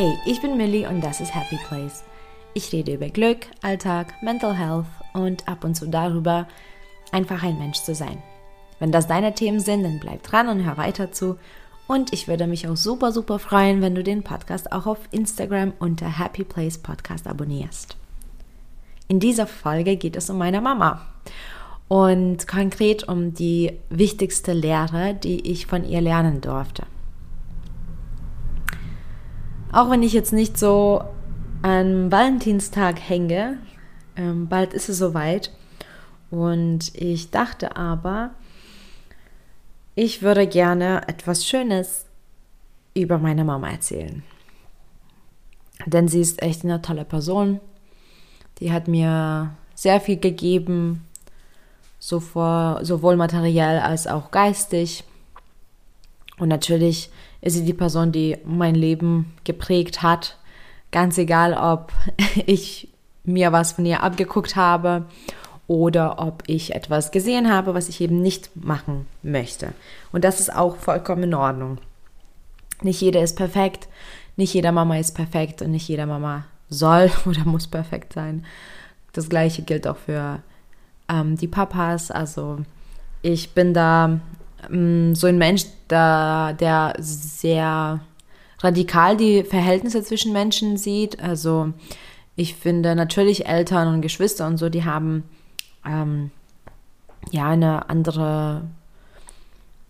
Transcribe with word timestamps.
Hey, 0.00 0.16
ich 0.24 0.40
bin 0.40 0.56
Millie 0.56 0.88
und 0.88 1.00
das 1.00 1.20
ist 1.20 1.34
Happy 1.34 1.58
Place. 1.66 2.04
Ich 2.54 2.72
rede 2.72 2.94
über 2.94 3.08
Glück, 3.08 3.48
Alltag, 3.62 4.14
Mental 4.22 4.54
Health 4.54 4.86
und 5.12 5.48
ab 5.48 5.64
und 5.64 5.74
zu 5.74 5.88
darüber, 5.88 6.46
einfach 7.10 7.42
ein 7.42 7.58
Mensch 7.58 7.82
zu 7.82 7.96
sein. 7.96 8.22
Wenn 8.78 8.92
das 8.92 9.08
deine 9.08 9.34
Themen 9.34 9.58
sind, 9.58 9.82
dann 9.82 9.98
bleib 9.98 10.22
dran 10.22 10.46
und 10.46 10.64
hör 10.64 10.76
weiter 10.76 11.10
zu. 11.10 11.36
Und 11.88 12.12
ich 12.12 12.28
würde 12.28 12.46
mich 12.46 12.68
auch 12.68 12.76
super, 12.76 13.10
super 13.10 13.40
freuen, 13.40 13.82
wenn 13.82 13.96
du 13.96 14.04
den 14.04 14.22
Podcast 14.22 14.70
auch 14.70 14.86
auf 14.86 15.00
Instagram 15.10 15.72
unter 15.80 16.16
Happy 16.16 16.44
Place 16.44 16.78
Podcast 16.78 17.26
abonnierst. 17.26 17.96
In 19.08 19.18
dieser 19.18 19.48
Folge 19.48 19.96
geht 19.96 20.14
es 20.14 20.30
um 20.30 20.38
meine 20.38 20.60
Mama 20.60 21.06
und 21.88 22.46
konkret 22.46 23.08
um 23.08 23.34
die 23.34 23.72
wichtigste 23.90 24.52
Lehre, 24.52 25.14
die 25.14 25.50
ich 25.50 25.66
von 25.66 25.84
ihr 25.84 26.00
lernen 26.00 26.40
durfte. 26.40 26.84
Auch 29.70 29.90
wenn 29.90 30.02
ich 30.02 30.12
jetzt 30.12 30.32
nicht 30.32 30.56
so 30.58 31.02
an 31.62 32.10
Valentinstag 32.10 32.98
hänge, 33.00 33.58
ähm, 34.16 34.48
bald 34.48 34.72
ist 34.72 34.88
es 34.88 34.98
soweit. 34.98 35.52
Und 36.30 36.94
ich 36.94 37.30
dachte 37.30 37.76
aber, 37.76 38.30
ich 39.94 40.22
würde 40.22 40.46
gerne 40.46 41.06
etwas 41.08 41.46
Schönes 41.46 42.06
über 42.94 43.18
meine 43.18 43.44
Mama 43.44 43.70
erzählen. 43.70 44.22
Denn 45.86 46.08
sie 46.08 46.20
ist 46.20 46.42
echt 46.42 46.64
eine 46.64 46.82
tolle 46.82 47.04
Person. 47.04 47.60
Die 48.60 48.72
hat 48.72 48.88
mir 48.88 49.54
sehr 49.74 50.00
viel 50.00 50.18
gegeben, 50.18 51.06
sowohl 51.98 53.16
materiell 53.16 53.78
als 53.78 54.06
auch 54.06 54.30
geistig. 54.30 55.04
Und 56.38 56.48
natürlich 56.48 57.10
ist 57.40 57.54
sie 57.54 57.64
die 57.64 57.74
Person, 57.74 58.12
die 58.12 58.36
mein 58.44 58.74
Leben 58.74 59.34
geprägt 59.44 60.02
hat. 60.02 60.38
Ganz 60.90 61.18
egal, 61.18 61.54
ob 61.54 61.92
ich 62.46 62.88
mir 63.24 63.52
was 63.52 63.72
von 63.72 63.86
ihr 63.86 64.02
abgeguckt 64.02 64.56
habe 64.56 65.06
oder 65.66 66.18
ob 66.18 66.42
ich 66.46 66.74
etwas 66.74 67.10
gesehen 67.10 67.52
habe, 67.52 67.74
was 67.74 67.88
ich 67.88 68.00
eben 68.00 68.22
nicht 68.22 68.56
machen 68.56 69.06
möchte. 69.22 69.74
Und 70.12 70.24
das 70.24 70.40
ist 70.40 70.54
auch 70.54 70.76
vollkommen 70.76 71.24
in 71.24 71.34
Ordnung. 71.34 71.78
Nicht 72.82 73.00
jeder 73.00 73.22
ist 73.22 73.36
perfekt, 73.36 73.88
nicht 74.36 74.54
jeder 74.54 74.72
Mama 74.72 74.96
ist 74.98 75.14
perfekt 75.14 75.62
und 75.62 75.72
nicht 75.72 75.88
jeder 75.88 76.06
Mama 76.06 76.44
soll 76.70 77.10
oder 77.26 77.44
muss 77.44 77.66
perfekt 77.66 78.14
sein. 78.14 78.44
Das 79.12 79.28
gleiche 79.28 79.62
gilt 79.62 79.86
auch 79.86 79.96
für 79.96 80.42
ähm, 81.08 81.36
die 81.36 81.48
Papas. 81.48 82.10
Also 82.10 82.58
ich 83.20 83.52
bin 83.52 83.74
da 83.74 84.20
so 85.14 85.26
ein 85.26 85.38
Mensch, 85.38 85.66
der, 85.88 86.54
der 86.54 86.94
sehr 86.98 88.00
radikal 88.60 89.16
die 89.16 89.44
Verhältnisse 89.44 90.02
zwischen 90.02 90.32
Menschen 90.32 90.76
sieht. 90.76 91.20
Also 91.22 91.72
ich 92.36 92.54
finde 92.54 92.94
natürlich 92.94 93.46
Eltern 93.46 93.94
und 93.94 94.00
Geschwister 94.02 94.46
und 94.46 94.58
so, 94.58 94.68
die 94.68 94.84
haben 94.84 95.24
ähm, 95.86 96.30
ja 97.30 97.48
eine 97.48 97.88
andere 97.88 98.62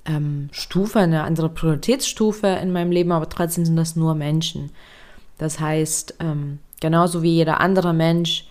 ähm, 0.05 0.49
Stufe, 0.53 1.01
eine 1.01 1.23
andere 1.25 1.49
Prioritätsstufe 1.49 2.47
in 2.47 2.73
meinem 2.73 2.93
Leben, 2.93 3.13
aber 3.13 3.29
trotzdem 3.29 3.65
sind 3.65 3.77
das 3.77 3.97
nur 3.97 4.15
Menschen. 4.15 4.71
Das 5.39 5.61
heißt, 5.61 6.17
ähm, 6.21 6.59
genauso 6.81 7.23
wie 7.23 7.33
jeder 7.33 7.61
andere 7.61 7.93
Mensch 7.95 8.49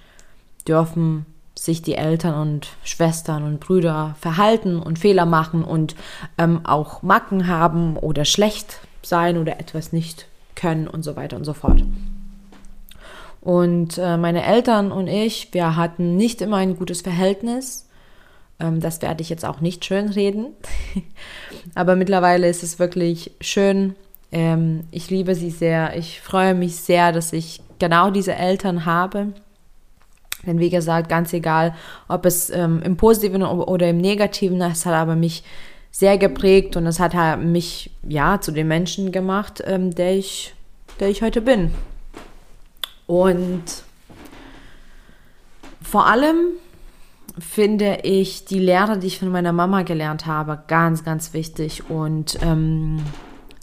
dürfen 0.67 1.25
sich 1.57 1.81
die 1.81 1.95
Eltern 1.95 2.35
und 2.35 2.69
Schwestern 2.83 3.43
und 3.43 3.59
Brüder 3.59 4.15
verhalten 4.19 4.79
und 4.79 4.99
Fehler 4.99 5.25
machen 5.25 5.63
und 5.63 5.95
ähm, 6.37 6.65
auch 6.65 7.01
Macken 7.01 7.47
haben 7.47 7.97
oder 7.97 8.25
schlecht 8.25 8.79
sein 9.01 9.37
oder 9.37 9.59
etwas 9.59 9.91
nicht 9.91 10.27
können 10.55 10.87
und 10.87 11.03
so 11.03 11.15
weiter 11.15 11.35
und 11.37 11.45
so 11.45 11.53
fort. 11.53 11.83
Und 13.41 13.97
äh, 13.97 14.17
meine 14.17 14.43
Eltern 14.43 14.91
und 14.91 15.07
ich, 15.07 15.53
wir 15.53 15.75
hatten 15.75 16.17
nicht 16.17 16.41
immer 16.41 16.57
ein 16.57 16.77
gutes 16.77 17.01
Verhältnis. 17.01 17.87
Ähm, 18.59 18.79
das 18.79 19.01
werde 19.01 19.21
ich 19.21 19.29
jetzt 19.29 19.45
auch 19.45 19.61
nicht 19.61 19.85
schön 19.85 20.09
reden. 20.09 20.47
Aber 21.75 21.95
mittlerweile 21.95 22.49
ist 22.49 22.63
es 22.63 22.79
wirklich 22.79 23.31
schön. 23.39 23.95
Ähm, 24.31 24.83
ich 24.91 25.09
liebe 25.09 25.33
sie 25.35 25.51
sehr. 25.51 25.95
Ich 25.95 26.21
freue 26.21 26.55
mich 26.55 26.75
sehr, 26.75 27.11
dass 27.11 27.31
ich 27.31 27.61
genau 27.79 28.11
diese 28.11 28.35
Eltern 28.35 28.85
habe 28.85 29.33
denn 30.47 30.59
wie 30.59 30.69
gesagt, 30.69 31.09
ganz 31.09 31.33
egal, 31.33 31.75
ob 32.07 32.25
es 32.25 32.49
ähm, 32.49 32.81
im 32.83 32.97
Positiven 32.97 33.43
oder 33.43 33.89
im 33.89 33.97
Negativen 33.97 34.59
ist, 34.61 34.85
hat 34.85 34.93
aber 34.93 35.15
mich 35.15 35.43
sehr 35.91 36.17
geprägt 36.17 36.75
und 36.75 36.85
es 36.85 36.99
hat 36.99 37.39
mich 37.39 37.91
ja 38.07 38.39
zu 38.39 38.51
dem 38.51 38.67
Menschen 38.67 39.11
gemacht, 39.11 39.63
ähm, 39.65 39.93
der 39.93 40.15
ich, 40.15 40.53
der 40.99 41.09
ich 41.09 41.21
heute 41.21 41.41
bin. 41.41 41.71
Und 43.07 43.63
vor 45.81 46.07
allem 46.07 46.35
finde 47.39 47.99
ich 48.03 48.45
die 48.45 48.59
Lehre, 48.59 48.97
die 48.97 49.07
ich 49.07 49.19
von 49.19 49.29
meiner 49.29 49.53
Mama 49.53 49.83
gelernt 49.83 50.25
habe, 50.25 50.63
ganz, 50.67 51.03
ganz 51.03 51.33
wichtig. 51.33 51.89
Und 51.89 52.37
ähm, 52.41 53.01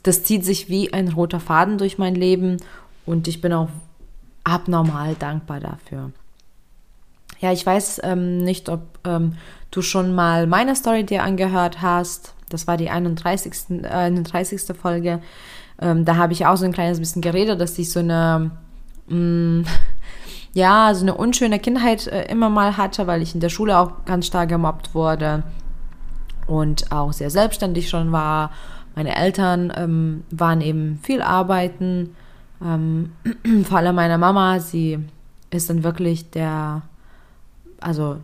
das 0.02 0.24
zieht 0.24 0.44
sich 0.44 0.68
wie 0.68 0.92
ein 0.92 1.08
roter 1.08 1.40
Faden 1.40 1.78
durch 1.78 1.98
mein 1.98 2.14
Leben 2.14 2.58
und 3.06 3.28
ich 3.28 3.40
bin 3.40 3.52
auch 3.52 3.68
abnormal 4.44 5.14
dankbar 5.18 5.60
dafür. 5.60 6.12
Ja, 7.44 7.52
ich 7.52 7.66
weiß 7.66 8.00
ähm, 8.04 8.38
nicht, 8.38 8.70
ob 8.70 8.80
ähm, 9.04 9.34
du 9.70 9.82
schon 9.82 10.14
mal 10.14 10.46
meine 10.46 10.74
Story 10.74 11.04
dir 11.04 11.22
angehört 11.22 11.82
hast. 11.82 12.32
Das 12.48 12.66
war 12.66 12.78
die 12.78 12.88
31. 12.88 13.82
Äh, 13.82 13.86
31. 13.86 14.62
Folge. 14.74 15.20
Ähm, 15.78 16.06
da 16.06 16.16
habe 16.16 16.32
ich 16.32 16.46
auch 16.46 16.56
so 16.56 16.64
ein 16.64 16.72
kleines 16.72 17.00
bisschen 17.00 17.20
geredet, 17.20 17.60
dass 17.60 17.78
ich 17.78 17.92
so 17.92 18.00
eine, 18.00 18.50
mh, 19.08 19.18
mm, 19.18 19.66
ja, 20.54 20.94
so 20.94 21.02
eine 21.02 21.14
unschöne 21.14 21.58
Kindheit 21.58 22.06
äh, 22.06 22.24
immer 22.32 22.48
mal 22.48 22.78
hatte, 22.78 23.06
weil 23.06 23.20
ich 23.20 23.34
in 23.34 23.40
der 23.40 23.50
Schule 23.50 23.76
auch 23.76 24.06
ganz 24.06 24.26
stark 24.26 24.48
gemobbt 24.48 24.94
wurde 24.94 25.42
und 26.46 26.92
auch 26.92 27.12
sehr 27.12 27.28
selbstständig 27.28 27.90
schon 27.90 28.10
war. 28.10 28.52
Meine 28.94 29.16
Eltern 29.16 29.70
ähm, 29.76 30.24
waren 30.30 30.62
eben 30.62 30.98
viel 31.02 31.20
arbeiten. 31.20 32.16
Ähm, 32.64 33.12
vor 33.64 33.76
allem 33.76 33.96
meine 33.96 34.16
Mama, 34.16 34.60
sie 34.60 34.98
ist 35.50 35.68
dann 35.68 35.84
wirklich 35.84 36.30
der 36.30 36.80
also 37.84 38.18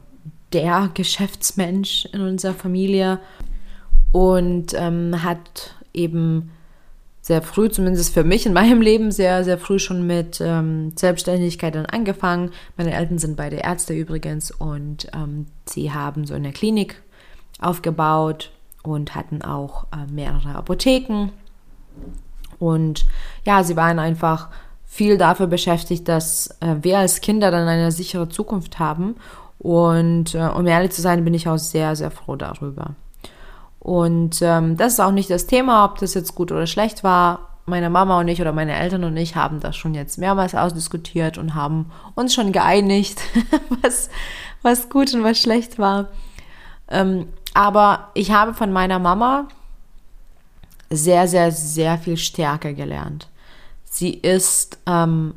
der 0.53 0.91
Geschäftsmensch 0.95 2.07
in 2.13 2.23
unserer 2.23 2.55
Familie 2.55 3.21
und 4.13 4.75
ähm, 4.75 5.23
hat 5.23 5.75
eben 5.93 6.51
sehr 7.21 7.43
früh, 7.43 7.69
zumindest 7.71 8.13
für 8.15 8.25
mich 8.25 8.47
in 8.47 8.53
meinem 8.53 8.81
Leben, 8.81 9.13
sehr, 9.13 9.45
sehr 9.45 9.59
früh 9.59 9.79
schon 9.79 10.07
mit 10.07 10.41
ähm, 10.41 10.93
Selbstständigkeit 10.97 11.75
dann 11.75 11.87
angefangen. 11.87 12.51
Meine 12.77 12.95
Eltern 12.95 13.19
sind 13.19 13.37
beide 13.37 13.57
Ärzte 13.57 13.95
übrigens 13.95 14.51
und 14.51 15.07
ähm, 15.15 15.47
sie 15.67 15.93
haben 15.93 16.27
so 16.27 16.35
eine 16.35 16.53
Klinik 16.53 17.03
aufgebaut 17.61 18.51
und 18.83 19.15
hatten 19.15 19.43
auch 19.43 19.85
äh, 19.93 20.11
mehrere 20.11 20.55
Apotheken. 20.55 21.31
Und 22.59 23.07
ja, 23.45 23.63
sie 23.63 23.77
waren 23.77 23.99
einfach 23.99 24.49
viel 24.87 25.19
dafür 25.19 25.47
beschäftigt, 25.47 26.09
dass 26.09 26.57
äh, 26.61 26.77
wir 26.81 26.99
als 26.99 27.21
Kinder 27.21 27.51
dann 27.51 27.69
eine 27.69 27.93
sichere 27.93 28.29
Zukunft 28.29 28.79
haben 28.79 29.15
und 29.61 30.35
äh, 30.35 30.49
um 30.49 30.67
ehrlich 30.67 30.93
zu 30.93 31.03
sein, 31.03 31.23
bin 31.23 31.35
ich 31.35 31.47
auch 31.47 31.59
sehr, 31.59 31.95
sehr 31.95 32.11
froh 32.11 32.35
darüber. 32.35 32.95
Und 33.79 34.41
ähm, 34.41 34.79
das 34.79 34.95
ist 34.95 35.01
auch 35.01 35.13
nicht 35.13 35.29
das 35.29 35.47
Thema, 35.47 35.85
ob 35.85 35.99
das 35.99 36.15
jetzt 36.15 36.35
gut 36.35 36.51
oder 36.51 36.67
schlecht 36.67 37.05
war. 37.05 37.51
Meine 37.67 37.91
Mama 37.91 38.19
und 38.19 38.29
ich 38.29 38.41
oder 38.41 38.53
meine 38.53 38.75
Eltern 38.75 39.05
und 39.05 39.17
ich 39.19 39.37
haben 39.37 39.61
das 39.61 39.77
schon 39.77 39.93
jetzt 39.93 40.17
mehrmals 40.17 40.55
ausdiskutiert 40.55 41.37
und 41.37 41.55
haben 41.55 41.91
uns 42.15 42.33
schon 42.33 42.53
geeinigt, 42.53 43.21
was, 43.83 44.09
was 44.63 44.89
gut 44.89 45.13
und 45.13 45.25
was 45.25 45.39
schlecht 45.39 45.79
war. 45.79 46.09
Ähm, 46.89 47.29
aber 47.53 48.09
ich 48.15 48.33
habe 48.33 48.55
von 48.55 48.73
meiner 48.73 48.99
Mama 48.99 49.47
sehr, 50.89 51.29
sehr, 51.29 51.53
sehr 51.53 51.99
viel 51.99 52.17
Stärke 52.17 52.73
gelernt. 52.73 53.29
Sie 53.85 54.15
ist 54.15 54.79
ähm, 54.87 55.35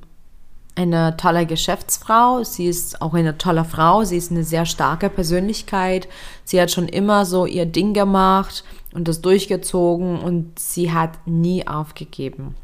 eine 0.75 1.17
tolle 1.17 1.45
Geschäftsfrau. 1.45 2.43
Sie 2.43 2.67
ist 2.67 3.01
auch 3.01 3.13
eine 3.13 3.37
tolle 3.37 3.65
Frau. 3.65 4.03
Sie 4.03 4.17
ist 4.17 4.31
eine 4.31 4.43
sehr 4.43 4.65
starke 4.65 5.09
Persönlichkeit. 5.09 6.07
Sie 6.43 6.59
hat 6.59 6.71
schon 6.71 6.87
immer 6.87 7.25
so 7.25 7.45
ihr 7.45 7.65
Ding 7.65 7.93
gemacht 7.93 8.63
und 8.93 9.07
das 9.07 9.21
durchgezogen 9.21 10.19
und 10.19 10.57
sie 10.57 10.91
hat 10.91 11.11
nie 11.27 11.67
aufgegeben. 11.67 12.55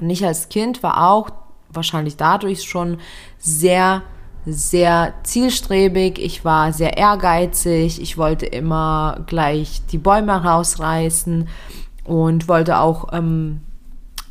Und 0.00 0.10
ich 0.10 0.24
als 0.24 0.48
Kind 0.48 0.82
war 0.82 1.10
auch 1.10 1.30
wahrscheinlich 1.68 2.16
dadurch 2.16 2.64
schon 2.64 2.98
sehr, 3.38 4.02
sehr 4.46 5.14
zielstrebig. 5.22 6.18
Ich 6.18 6.44
war 6.44 6.72
sehr 6.72 6.96
ehrgeizig. 6.96 8.00
Ich 8.00 8.18
wollte 8.18 8.46
immer 8.46 9.20
gleich 9.26 9.82
die 9.92 9.98
Bäume 9.98 10.42
rausreißen 10.42 11.48
und 12.04 12.48
wollte 12.48 12.78
auch 12.78 13.12
ähm, 13.12 13.60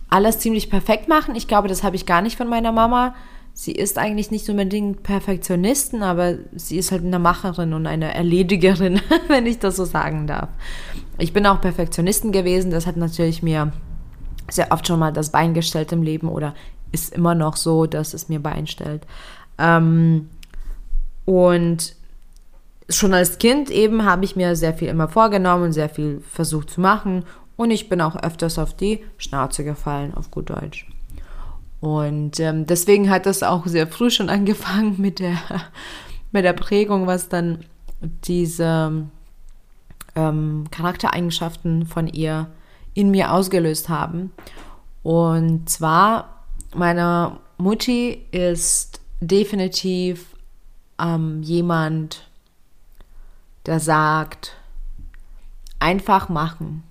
alles 0.10 0.40
ziemlich 0.40 0.70
perfekt 0.70 1.08
machen. 1.08 1.36
Ich 1.36 1.48
glaube, 1.48 1.68
das 1.68 1.84
habe 1.84 1.96
ich 1.96 2.06
gar 2.06 2.22
nicht 2.22 2.38
von 2.38 2.48
meiner 2.48 2.72
Mama. 2.72 3.16
Sie 3.54 3.72
ist 3.72 3.98
eigentlich 3.98 4.32
nicht 4.32 4.50
unbedingt 4.50 5.04
Perfektionistin, 5.04 6.02
aber 6.02 6.36
sie 6.56 6.78
ist 6.78 6.92
halt 6.92 7.04
eine 7.04 7.20
Macherin 7.20 7.74
und 7.74 7.88
eine 7.88 8.14
Erledigerin, 8.14 9.02
wenn 9.28 9.46
ich 9.46 9.60
das 9.60 9.76
so 9.76 9.86
sagen 9.86 10.28
darf. 10.28 10.50
Ich 11.18 11.34
bin 11.34 11.46
auch 11.46 11.60
Perfektionistin 11.60 12.32
gewesen. 12.32 12.72
Das 12.72 12.88
hat 12.88 12.96
natürlich 12.98 13.44
mir 13.44 13.74
sehr 14.50 14.72
oft 14.72 14.88
schon 14.88 15.00
mal 15.00 15.12
das 15.12 15.32
Bein 15.32 15.54
gestellt 15.54 15.92
im 15.92 16.04
Leben 16.04 16.30
oder 16.30 16.56
ist 16.92 17.14
immer 17.14 17.36
noch 17.36 17.56
so, 17.56 17.86
dass 17.86 18.14
es 18.14 18.30
mir 18.30 18.40
Bein 18.40 18.66
stellt. 18.66 19.06
Ähm, 19.58 20.30
und 21.26 21.96
schon 22.90 23.14
als 23.14 23.38
Kind 23.38 23.70
eben 23.70 24.06
habe 24.06 24.26
ich 24.26 24.36
mir 24.36 24.56
sehr 24.56 24.74
viel 24.74 24.88
immer 24.88 25.08
vorgenommen 25.08 25.66
und 25.66 25.74
sehr 25.74 25.90
viel 25.90 26.22
versucht 26.22 26.72
zu 26.72 26.82
machen. 26.82 27.24
Und 27.60 27.72
ich 27.72 27.90
bin 27.90 28.00
auch 28.00 28.16
öfters 28.16 28.58
auf 28.58 28.74
die 28.74 29.04
Schnauze 29.18 29.66
gefallen, 29.66 30.14
auf 30.14 30.32
gut 30.32 30.50
Deutsch. 30.50 30.88
Und 31.82 32.40
ähm, 32.40 32.66
deswegen 32.66 33.10
hat 33.10 33.26
das 33.26 33.44
auch 33.44 33.68
sehr 33.68 33.86
früh 33.86 34.10
schon 34.10 34.30
angefangen 34.30 34.96
mit 34.98 35.20
der, 35.20 35.38
mit 36.32 36.46
der 36.46 36.54
Prägung, 36.54 37.06
was 37.06 37.28
dann 37.28 37.66
diese 38.00 39.04
ähm, 40.16 40.68
Charaktereigenschaften 40.72 41.86
von 41.86 42.08
ihr 42.08 42.48
in 42.94 43.12
mir 43.12 43.34
ausgelöst 43.34 43.90
haben. 43.90 44.32
Und 45.04 45.70
zwar, 45.70 46.46
meine 46.74 47.40
Mutti 47.58 48.26
ist 48.32 49.02
definitiv 49.20 50.28
ähm, 50.98 51.44
jemand, 51.44 52.26
der 53.66 53.82
sagt, 53.82 54.56
einfach 55.80 56.30
machen. 56.30 56.84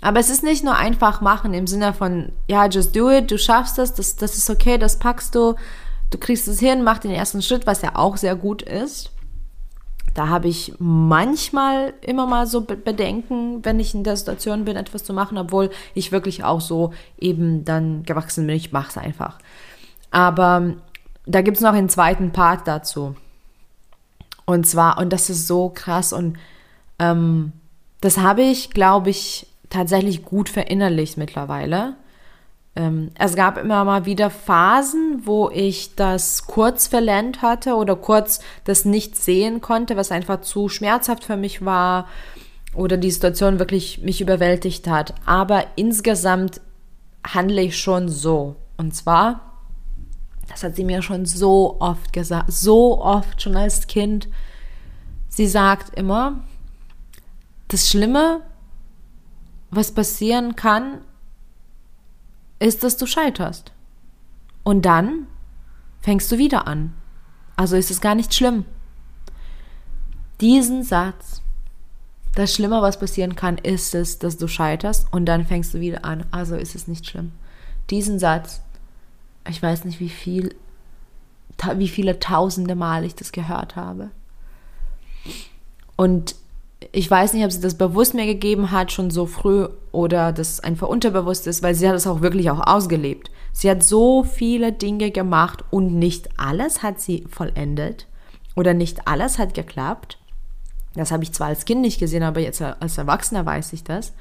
Aber 0.00 0.20
es 0.20 0.30
ist 0.30 0.42
nicht 0.42 0.62
nur 0.62 0.76
einfach 0.76 1.20
machen 1.20 1.54
im 1.54 1.66
Sinne 1.66 1.92
von, 1.92 2.32
ja, 2.48 2.66
just 2.66 2.94
do 2.94 3.10
it, 3.10 3.30
du 3.30 3.38
schaffst 3.38 3.78
das, 3.78 3.94
das, 3.94 4.16
das 4.16 4.36
ist 4.36 4.50
okay, 4.50 4.78
das 4.78 4.98
packst 4.98 5.34
du, 5.34 5.54
du 6.10 6.18
kriegst 6.18 6.48
es 6.48 6.60
hin, 6.60 6.84
mach 6.84 6.98
den 6.98 7.10
ersten 7.10 7.42
Schritt, 7.42 7.66
was 7.66 7.82
ja 7.82 7.96
auch 7.96 8.16
sehr 8.16 8.36
gut 8.36 8.62
ist. 8.62 9.10
Da 10.14 10.28
habe 10.28 10.48
ich 10.48 10.72
manchmal 10.78 11.92
immer 12.00 12.26
mal 12.26 12.46
so 12.46 12.62
Bedenken, 12.62 13.62
wenn 13.64 13.78
ich 13.78 13.94
in 13.94 14.02
der 14.02 14.16
Situation 14.16 14.64
bin, 14.64 14.76
etwas 14.76 15.04
zu 15.04 15.12
machen, 15.12 15.36
obwohl 15.36 15.70
ich 15.92 16.10
wirklich 16.10 16.42
auch 16.42 16.62
so 16.62 16.94
eben 17.18 17.66
dann 17.66 18.02
gewachsen 18.02 18.46
bin. 18.46 18.56
Ich 18.56 18.72
mache 18.72 18.88
es 18.88 18.96
einfach. 18.96 19.38
Aber 20.10 20.74
da 21.26 21.42
gibt 21.42 21.58
es 21.58 21.62
noch 21.62 21.74
einen 21.74 21.90
zweiten 21.90 22.32
Part 22.32 22.66
dazu. 22.66 23.14
Und 24.46 24.66
zwar, 24.66 24.96
und 24.98 25.12
das 25.12 25.28
ist 25.28 25.46
so 25.46 25.70
krass 25.74 26.12
und 26.14 26.38
ähm, 26.98 27.52
das 28.00 28.18
habe 28.18 28.42
ich, 28.42 28.70
glaube 28.70 29.10
ich, 29.10 29.48
tatsächlich 29.70 30.24
gut 30.24 30.48
verinnerlicht 30.48 31.16
mittlerweile. 31.16 31.96
Ähm, 32.76 33.10
es 33.18 33.34
gab 33.34 33.56
immer 33.56 33.84
mal 33.84 34.04
wieder 34.04 34.30
Phasen, 34.30 35.22
wo 35.24 35.50
ich 35.50 35.94
das 35.96 36.46
kurz 36.46 36.86
verlernt 36.86 37.42
hatte 37.42 37.74
oder 37.74 37.96
kurz 37.96 38.40
das 38.64 38.84
nicht 38.84 39.16
sehen 39.16 39.60
konnte, 39.60 39.96
was 39.96 40.12
einfach 40.12 40.42
zu 40.42 40.68
schmerzhaft 40.68 41.24
für 41.24 41.36
mich 41.36 41.64
war 41.64 42.06
oder 42.74 42.98
die 42.98 43.10
Situation 43.10 43.58
wirklich 43.58 44.02
mich 44.02 44.20
überwältigt 44.20 44.86
hat. 44.86 45.14
Aber 45.24 45.64
insgesamt 45.76 46.60
handle 47.26 47.62
ich 47.62 47.78
schon 47.78 48.08
so. 48.08 48.56
Und 48.76 48.94
zwar, 48.94 49.40
das 50.48 50.62
hat 50.62 50.76
sie 50.76 50.84
mir 50.84 51.00
schon 51.00 51.24
so 51.24 51.78
oft 51.80 52.12
gesagt, 52.12 52.52
so 52.52 53.00
oft 53.00 53.40
schon 53.40 53.56
als 53.56 53.86
Kind. 53.86 54.28
Sie 55.28 55.46
sagt 55.46 55.98
immer, 55.98 56.44
das 57.68 57.88
Schlimme, 57.88 58.42
was 59.76 59.92
passieren 59.92 60.56
kann, 60.56 61.00
ist, 62.58 62.82
dass 62.82 62.96
du 62.96 63.06
scheiterst. 63.06 63.72
Und 64.64 64.82
dann 64.82 65.26
fängst 66.00 66.32
du 66.32 66.38
wieder 66.38 66.66
an. 66.66 66.94
Also 67.54 67.76
ist 67.76 67.90
es 67.90 68.00
gar 68.00 68.14
nicht 68.14 68.34
schlimm. 68.34 68.64
Diesen 70.40 70.82
Satz, 70.82 71.42
das 72.34 72.54
Schlimme, 72.54 72.82
was 72.82 72.98
passieren 72.98 73.36
kann, 73.36 73.56
ist 73.58 73.94
es, 73.94 74.18
dass 74.18 74.36
du 74.36 74.48
scheiterst 74.48 75.06
und 75.10 75.26
dann 75.26 75.46
fängst 75.46 75.72
du 75.72 75.80
wieder 75.80 76.04
an. 76.04 76.26
Also 76.30 76.56
ist 76.56 76.74
es 76.74 76.88
nicht 76.88 77.06
schlimm. 77.06 77.32
Diesen 77.88 78.18
Satz, 78.18 78.60
ich 79.48 79.62
weiß 79.62 79.84
nicht, 79.84 80.00
wie 80.00 80.10
viel, 80.10 80.54
wie 81.76 81.88
viele 81.88 82.18
tausende 82.18 82.74
Mal 82.74 83.04
ich 83.04 83.14
das 83.14 83.32
gehört 83.32 83.76
habe. 83.76 84.10
Und 85.96 86.34
ich 86.92 87.10
weiß 87.10 87.32
nicht, 87.32 87.44
ob 87.44 87.52
sie 87.52 87.60
das 87.60 87.78
bewusst 87.78 88.14
mir 88.14 88.26
gegeben 88.26 88.70
hat, 88.70 88.92
schon 88.92 89.10
so 89.10 89.26
früh, 89.26 89.68
oder 89.92 90.32
das 90.32 90.60
einfach 90.60 90.88
unterbewusst 90.88 91.46
ist, 91.46 91.62
weil 91.62 91.74
sie 91.74 91.88
hat 91.88 91.94
es 91.94 92.06
auch 92.06 92.20
wirklich 92.20 92.50
auch 92.50 92.66
ausgelebt. 92.66 93.30
Sie 93.52 93.70
hat 93.70 93.82
so 93.82 94.24
viele 94.24 94.72
Dinge 94.72 95.10
gemacht 95.10 95.64
und 95.70 95.94
nicht 95.94 96.28
alles 96.38 96.82
hat 96.82 97.00
sie 97.00 97.24
vollendet 97.30 98.06
oder 98.54 98.74
nicht 98.74 99.08
alles 99.08 99.38
hat 99.38 99.54
geklappt. 99.54 100.18
Das 100.94 101.10
habe 101.10 101.24
ich 101.24 101.32
zwar 101.32 101.48
als 101.48 101.64
Kind 101.64 101.80
nicht 101.80 101.98
gesehen, 101.98 102.22
aber 102.22 102.40
jetzt 102.40 102.60
als 102.60 102.98
Erwachsener 102.98 103.46
weiß 103.46 103.72
ich 103.72 103.84
das. 103.84 104.12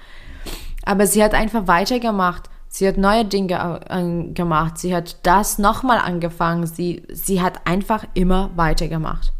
Aber 0.85 1.07
sie 1.07 1.23
hat 1.23 1.33
einfach 1.33 1.67
weitergemacht. 1.67 2.49
Sie 2.67 2.87
hat 2.87 2.97
neue 2.97 3.25
Dinge 3.25 4.31
gemacht. 4.33 4.77
Sie 4.77 4.95
hat 4.95 5.25
das 5.25 5.57
nochmal 5.57 5.97
angefangen. 5.97 6.67
Sie, 6.67 7.03
sie 7.09 7.41
hat 7.41 7.65
einfach 7.65 8.05
immer 8.13 8.51
weitergemacht. 8.55 9.33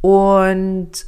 Und 0.00 1.06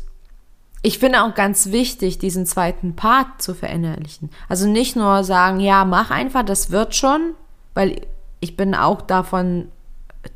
ich 0.82 0.98
finde 0.98 1.22
auch 1.22 1.34
ganz 1.34 1.72
wichtig, 1.72 2.18
diesen 2.18 2.46
zweiten 2.46 2.96
Part 2.96 3.42
zu 3.42 3.54
verinnerlichen. 3.54 4.30
Also 4.48 4.66
nicht 4.66 4.96
nur 4.96 5.24
sagen, 5.24 5.60
ja, 5.60 5.84
mach 5.84 6.10
einfach, 6.10 6.42
das 6.42 6.70
wird 6.70 6.94
schon, 6.94 7.34
weil 7.74 8.06
ich 8.40 8.56
bin 8.56 8.74
auch 8.74 9.02
davon 9.02 9.68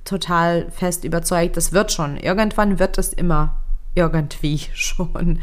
total 0.04 0.70
fest 0.70 1.04
überzeugt, 1.04 1.56
das 1.56 1.72
wird 1.72 1.92
schon. 1.92 2.16
Irgendwann 2.16 2.78
wird 2.78 2.98
es 2.98 3.12
immer 3.12 3.56
irgendwie 3.94 4.60
schon. 4.74 5.40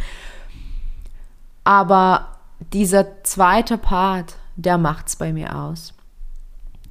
Aber 1.63 2.38
dieser 2.74 3.24
zweite 3.24 3.77
Part, 3.77 4.36
der 4.56 4.77
macht 4.77 5.07
es 5.07 5.15
bei 5.15 5.33
mir 5.33 5.56
aus. 5.56 5.94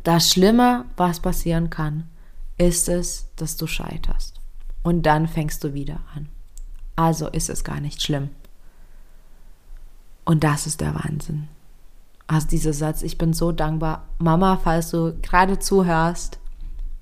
Das 0.03 0.31
Schlimme, 0.31 0.87
was 0.97 1.21
passieren 1.21 1.71
kann, 1.71 2.09
ist 2.59 2.89
es, 2.89 3.29
dass 3.37 3.57
du 3.57 3.67
scheiterst. 3.67 4.41
Und 4.83 5.03
dann 5.03 5.29
fängst 5.29 5.63
du 5.63 5.75
wieder 5.75 6.01
an. 6.15 6.29
Also 6.97 7.29
ist 7.29 7.51
es 7.51 7.65
gar 7.65 7.81
nicht 7.81 8.03
schlimm. 8.03 8.31
Und 10.25 10.45
das 10.45 10.67
ist 10.67 10.81
der 10.81 10.95
Wahnsinn. 10.95 11.49
Also 12.27 12.47
dieser 12.47 12.73
Satz, 12.73 13.03
ich 13.03 13.19
bin 13.19 13.33
so 13.33 13.51
dankbar. 13.51 14.05
Mama, 14.19 14.61
falls 14.63 14.91
du 14.91 15.15
gerade 15.21 15.59
zuhörst, 15.59 16.39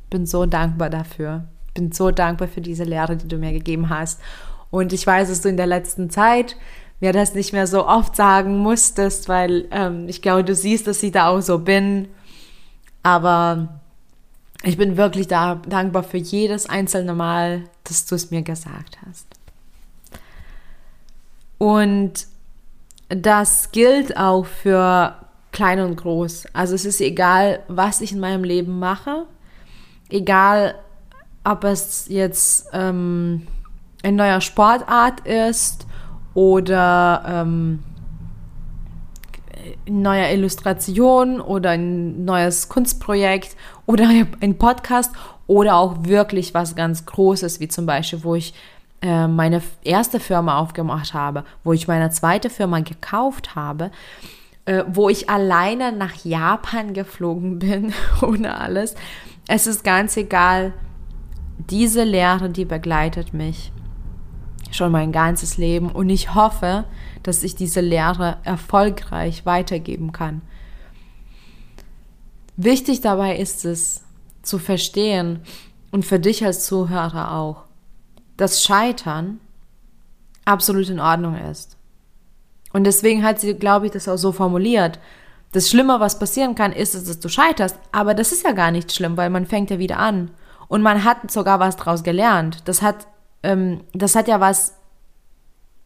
bin 0.08 0.24
so 0.24 0.46
dankbar 0.46 0.88
dafür. 0.88 1.44
Bin 1.74 1.92
so 1.92 2.10
dankbar 2.10 2.48
für 2.48 2.62
diese 2.62 2.84
Lehre, 2.84 3.16
die 3.16 3.28
du 3.28 3.36
mir 3.36 3.52
gegeben 3.52 3.90
hast. 3.90 4.20
Und 4.70 4.92
ich 4.92 5.06
weiß, 5.06 5.28
dass 5.28 5.42
du 5.42 5.48
in 5.48 5.56
der 5.56 5.66
letzten 5.66 6.08
Zeit 6.08 6.56
mir 7.00 7.12
das 7.12 7.34
nicht 7.34 7.52
mehr 7.52 7.66
so 7.66 7.86
oft 7.86 8.16
sagen 8.16 8.58
musstest, 8.58 9.28
weil 9.28 9.66
ähm, 9.70 10.08
ich 10.08 10.22
glaube, 10.22 10.44
du 10.44 10.54
siehst, 10.54 10.86
dass 10.86 11.02
ich 11.02 11.12
da 11.12 11.28
auch 11.28 11.40
so 11.40 11.58
bin. 11.58 12.08
Aber 13.02 13.80
ich 14.62 14.76
bin 14.76 14.96
wirklich 14.96 15.28
da, 15.28 15.56
dankbar 15.56 16.02
für 16.02 16.16
jedes 16.16 16.68
einzelne 16.68 17.14
Mal, 17.14 17.64
dass 17.84 18.06
du 18.06 18.14
es 18.14 18.30
mir 18.30 18.42
gesagt 18.42 18.98
hast. 19.06 19.37
Und 21.58 22.26
das 23.08 23.72
gilt 23.72 24.16
auch 24.16 24.46
für 24.46 25.14
klein 25.52 25.80
und 25.80 25.96
groß. 25.96 26.46
Also 26.52 26.74
es 26.74 26.84
ist 26.84 27.00
egal, 27.00 27.60
was 27.68 28.00
ich 28.00 28.12
in 28.12 28.20
meinem 28.20 28.44
Leben 28.44 28.78
mache, 28.78 29.26
egal, 30.08 30.76
ob 31.44 31.64
es 31.64 32.06
jetzt 32.08 32.68
ähm, 32.72 33.46
eine 34.02 34.16
neue 34.16 34.40
Sportart 34.40 35.26
ist 35.26 35.86
oder 36.34 37.24
ähm, 37.26 37.82
neue 39.88 40.32
Illustration 40.32 41.40
oder 41.40 41.70
ein 41.70 42.24
neues 42.24 42.68
Kunstprojekt 42.68 43.56
oder 43.86 44.08
ein 44.40 44.58
Podcast 44.58 45.12
oder 45.46 45.76
auch 45.76 46.04
wirklich 46.04 46.54
was 46.54 46.76
ganz 46.76 47.06
Großes, 47.06 47.58
wie 47.60 47.68
zum 47.68 47.86
Beispiel, 47.86 48.22
wo 48.22 48.34
ich 48.34 48.54
äh, 49.00 49.26
meine 49.28 49.62
erste 49.84 50.20
Firma 50.20 50.58
aufgemacht 50.58 51.14
habe, 51.14 51.44
wo 51.64 51.72
ich 51.72 51.88
meine 51.88 52.10
zweite 52.10 52.50
Firma 52.50 52.80
gekauft 52.80 53.54
habe, 53.54 53.90
äh, 54.64 54.84
wo 54.88 55.08
ich 55.08 55.30
alleine 55.30 55.92
nach 55.92 56.24
Japan 56.24 56.94
geflogen 56.94 57.58
bin, 57.60 57.92
ohne 58.22 58.58
alles. 58.58 58.94
Es 59.46 59.66
ist 59.66 59.84
ganz 59.84 60.16
egal, 60.16 60.72
diese 61.70 62.04
Lehre, 62.04 62.50
die 62.50 62.64
begleitet 62.64 63.32
mich 63.32 63.72
schon 64.70 64.92
mein 64.92 65.12
ganzes 65.12 65.56
Leben 65.56 65.90
und 65.90 66.10
ich 66.10 66.34
hoffe, 66.34 66.84
dass 67.22 67.42
ich 67.42 67.54
diese 67.54 67.80
Lehre 67.80 68.36
erfolgreich 68.44 69.46
weitergeben 69.46 70.12
kann. 70.12 70.42
Wichtig 72.56 73.00
dabei 73.00 73.36
ist 73.36 73.64
es 73.64 74.02
zu 74.42 74.58
verstehen 74.58 75.40
und 75.90 76.04
für 76.04 76.18
dich 76.18 76.44
als 76.44 76.66
Zuhörer 76.66 77.32
auch, 77.32 77.67
dass 78.38 78.64
Scheitern 78.64 79.40
absolut 80.46 80.88
in 80.88 81.00
Ordnung 81.00 81.36
ist. 81.36 81.76
Und 82.72 82.84
deswegen 82.84 83.22
hat 83.22 83.38
sie, 83.38 83.52
glaube 83.54 83.86
ich, 83.86 83.92
das 83.92 84.08
auch 84.08 84.16
so 84.16 84.32
formuliert. 84.32 84.98
Das 85.52 85.68
Schlimme, 85.68 86.00
was 86.00 86.18
passieren 86.18 86.54
kann, 86.54 86.72
ist, 86.72 86.94
dass 86.94 87.20
du 87.20 87.28
scheiterst. 87.28 87.78
Aber 87.92 88.14
das 88.14 88.32
ist 88.32 88.44
ja 88.44 88.52
gar 88.52 88.70
nicht 88.70 88.92
schlimm, 88.92 89.18
weil 89.18 89.28
man 89.28 89.44
fängt 89.44 89.68
ja 89.70 89.78
wieder 89.78 89.98
an. 89.98 90.30
Und 90.68 90.80
man 90.80 91.04
hat 91.04 91.30
sogar 91.30 91.60
was 91.60 91.76
draus 91.76 92.02
gelernt. 92.02 92.62
Das 92.66 92.80
hat, 92.80 93.06
ähm, 93.42 93.82
das 93.92 94.14
hat 94.14 94.28
ja 94.28 94.40
was 94.40 94.74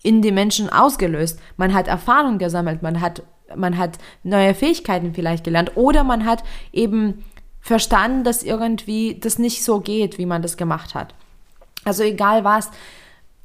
in 0.03 0.23
den 0.23 0.35
Menschen 0.35 0.71
ausgelöst. 0.71 1.41
Man 1.57 1.75
hat 1.75 1.89
Erfahrung 1.89 2.39
gesammelt, 2.39 2.83
man 2.83 3.01
hat 3.01 3.23
man 3.57 3.79
hat 3.79 3.99
neue 4.23 4.55
Fähigkeiten 4.55 5.15
vielleicht 5.15 5.45
gelernt 5.45 5.77
oder 5.77 6.05
man 6.05 6.25
hat 6.25 6.43
eben 6.73 7.25
verstanden, 7.61 8.25
dass 8.25 8.43
irgendwie 8.43 9.19
das 9.21 9.39
nicht 9.39 9.65
so 9.65 9.81
geht, 9.81 10.19
wie 10.19 10.27
man 10.27 10.43
das 10.43 10.57
gemacht 10.57 10.95
hat. 10.95 11.15
Also 11.85 12.03
egal 12.03 12.45
was, 12.45 12.71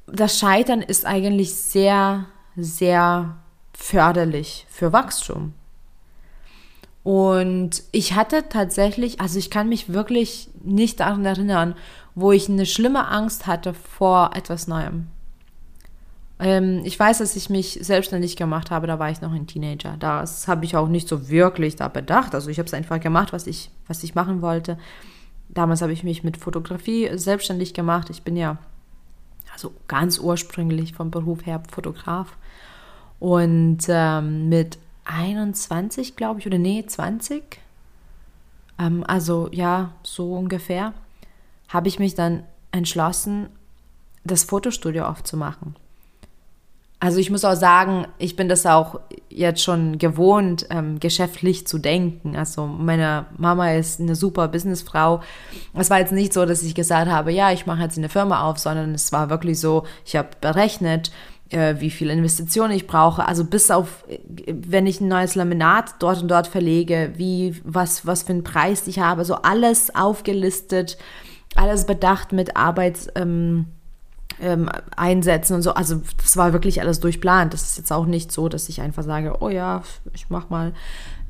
das 0.08 0.38
Scheitern 0.39 0.82
ist 0.82 1.06
eigentlich 1.06 1.53
sehr, 1.56 2.25
sehr 2.56 3.38
förderlich 3.74 4.65
für 4.70 4.94
Wachstum. 4.94 5.53
Und 7.03 7.84
ich 7.91 8.15
hatte 8.15 8.50
tatsächlich, 8.50 9.22
also 9.22 9.39
ich 9.39 9.50
kann 9.50 9.70
mich 9.70 9.94
wirklich 9.94 10.50
nicht 10.62 11.00
daran 11.00 11.25
erinnern, 11.25 11.75
wo 12.15 12.32
ich 12.32 12.50
eine 12.50 12.65
schlimme 12.65 13.08
Angst 13.08 13.48
hatte 13.48 13.74
vor 13.74 14.32
etwas 14.34 14.67
Neuem. 14.67 15.08
Ähm, 16.39 16.82
ich 16.84 17.00
weiß, 17.00 17.20
dass 17.20 17.36
ich 17.36 17.50
mich 17.50 17.79
selbstständig 17.82 18.36
gemacht 18.36 18.72
habe, 18.72 18.88
da 18.88 19.00
war 19.00 19.10
ich 19.10 19.22
noch 19.22 19.32
ein 19.32 19.48
Teenager. 19.48 19.96
Das 19.98 20.48
habe 20.48 20.65
ich 20.65 20.75
auch 20.75 20.88
nicht 20.88 21.08
so 21.08 21.29
wirklich 21.29 21.75
da 21.75 21.88
bedacht. 21.88 22.36
Also 22.36 22.50
ich 22.50 22.60
habe 22.60 22.67
es 22.67 22.74
einfach 22.74 23.00
gemacht, 23.00 23.34
was 23.34 23.48
ich, 23.48 23.72
was 23.88 24.03
ich 24.03 24.15
machen 24.15 24.41
wollte. 24.41 24.77
Damals 25.50 25.82
habe 25.82 25.94
ich 25.94 26.04
mich 26.04 26.24
mit 26.24 26.38
Fotografie 26.38 27.10
selbstständig 27.18 27.74
gemacht. 27.74 28.10
Ich 28.10 28.24
bin 28.24 28.36
ja 28.36 28.58
also 29.54 29.74
ganz 29.88 30.20
ursprünglich 30.20 30.94
vom 30.94 31.10
Beruf 31.10 31.46
her 31.46 31.62
Fotograf. 31.72 32.38
Und 33.20 33.80
ähm, 33.88 34.50
mit 34.50 34.77
21, 35.06 36.16
glaube 36.16 36.39
ich, 36.39 36.48
oder 36.48 36.60
nee, 36.60 36.86
20, 36.86 37.60
ähm, 38.77 39.04
also 39.08 39.50
ja, 39.51 39.94
so 40.04 40.34
ungefähr, 40.34 40.94
habe 41.70 41.88
ich 41.88 41.98
mich 42.00 42.13
dann 42.13 42.44
entschlossen, 42.72 43.48
das 44.24 44.44
Fotostudio 44.44 45.06
aufzumachen. 45.06 45.75
Also 47.00 47.20
ich 47.20 47.30
muss 47.30 47.46
auch 47.46 47.56
sagen, 47.56 48.08
ich 48.18 48.36
bin 48.36 48.50
das 48.50 48.66
auch 48.66 49.00
jetzt 49.38 49.63
schon 49.63 49.98
gewohnt, 49.98 50.67
ähm, 50.70 51.00
geschäftlich 51.00 51.67
zu 51.67 51.77
denken. 51.77 52.36
Also 52.36 52.65
meine 52.65 53.25
Mama 53.38 53.72
ist 53.74 54.00
eine 54.00 54.15
super 54.15 54.48
Businessfrau. 54.48 55.22
Es 55.74 55.89
war 55.89 56.00
jetzt 56.00 56.12
nicht 56.12 56.34
so, 56.34 56.46
dass 56.46 56.63
ich 56.63 56.75
gesagt 56.75 57.10
habe, 57.10 57.32
ja, 57.32 57.51
ich 57.51 57.65
mache 57.65 57.84
jetzt 57.84 57.98
eine 57.98 58.10
Firma 58.10 58.44
auf, 58.44 58.58
sondern 58.58 58.94
es 58.94 59.12
war 59.12 59.29
wirklich 59.29 59.60
so, 59.60 59.84
ich 60.06 60.15
habe 60.15 60.29
berechnet, 60.41 61.12
äh, 61.50 61.75
wie 61.79 61.91
viel 61.91 62.10
Investitionen 62.10 62.74
ich 62.74 62.88
brauche. 62.88 63.27
Also 63.27 63.46
bis 63.46 63.72
auf, 63.72 64.03
wenn 64.48 64.88
ich 64.88 65.00
ein 65.00 65.08
neues 65.08 65.36
Laminat 65.36 65.96
dort 66.00 66.22
und 66.22 66.29
dort 66.29 66.48
verlege, 66.48 67.13
wie, 67.15 67.62
was, 67.63 68.06
was 68.06 68.24
für 68.24 68.34
einen 68.34 68.44
Preis 68.44 68.88
ich 68.88 69.00
habe. 69.00 69.24
So 69.24 69.36
alles 69.36 69.96
aufgelistet, 69.96 70.98
alles 71.56 71.86
bedacht 71.86 72.32
mit 72.32 72.58
Arbeits... 72.58 73.08
Ähm, 73.15 73.67
ähm, 74.41 74.70
einsetzen 74.96 75.56
und 75.56 75.62
so. 75.62 75.74
Also 75.74 76.01
das 76.17 76.38
war 76.38 76.53
wirklich 76.53 76.82
alles 76.82 77.00
durchplant. 77.00 77.53
Das 77.53 77.63
ist 77.63 77.77
jetzt 77.77 77.91
auch 77.91 78.06
nicht 78.06 78.32
so, 78.32 78.50
dass 78.50 78.70
ich 78.70 78.82
einfach 78.82 79.03
sage, 79.03 79.38
oh 79.39 79.50
ja, 79.50 79.84
ich 80.13 80.29
mach 80.29 80.50
mal. 80.50 80.74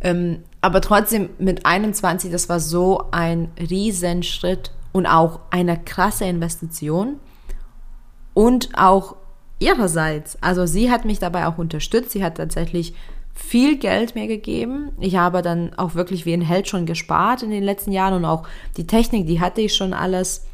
Ähm, 0.02 0.44
aber 0.62 0.82
trotzdem 0.82 1.30
mit 1.40 1.66
21, 1.66 2.32
das 2.32 2.50
war 2.50 2.60
so 2.60 3.06
ein 3.12 3.52
Riesenschritt 3.60 4.72
und 4.92 5.06
auch 5.06 5.40
eine 5.50 5.78
krasse 5.78 6.26
Investition 6.26 7.20
und 8.34 8.70
auch 8.76 9.16
ihrerseits. 9.60 10.38
Also 10.42 10.66
sie 10.66 10.92
hat 10.92 11.06
mich 11.06 11.20
dabei 11.20 11.48
auch 11.48 11.58
unterstützt. 11.58 12.12
Sie 12.12 12.24
hat 12.24 12.38
tatsächlich 12.38 12.94
viel 13.34 13.78
Geld 13.78 14.16
mir 14.16 14.28
gegeben. 14.28 14.92
Ich 15.00 15.16
habe 15.16 15.42
dann 15.42 15.74
auch 15.76 15.96
wirklich 15.96 16.26
wie 16.26 16.34
ein 16.34 16.42
Held 16.42 16.68
schon 16.68 16.86
gespart 16.86 17.44
in 17.44 17.52
den 17.52 17.64
letzten 17.64 17.92
Jahren 17.92 18.16
und 18.16 18.26
auch 18.26 18.48
die 18.78 18.88
Technik, 18.88 19.28
die 19.28 19.40
hatte 19.40 19.62
ich 19.62 19.76
schon 19.76 19.94
alles 19.94 20.46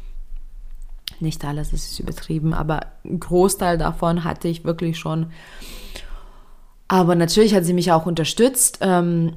nicht 1.20 1.44
alles, 1.44 1.72
ist 1.72 1.98
übertrieben, 1.98 2.54
aber 2.54 2.80
ein 3.04 3.20
Großteil 3.20 3.78
davon 3.78 4.24
hatte 4.24 4.48
ich 4.48 4.64
wirklich 4.64 4.98
schon. 4.98 5.32
Aber 6.88 7.14
natürlich 7.14 7.54
hat 7.54 7.64
sie 7.64 7.72
mich 7.72 7.92
auch 7.92 8.06
unterstützt, 8.06 8.78
ähm, 8.80 9.36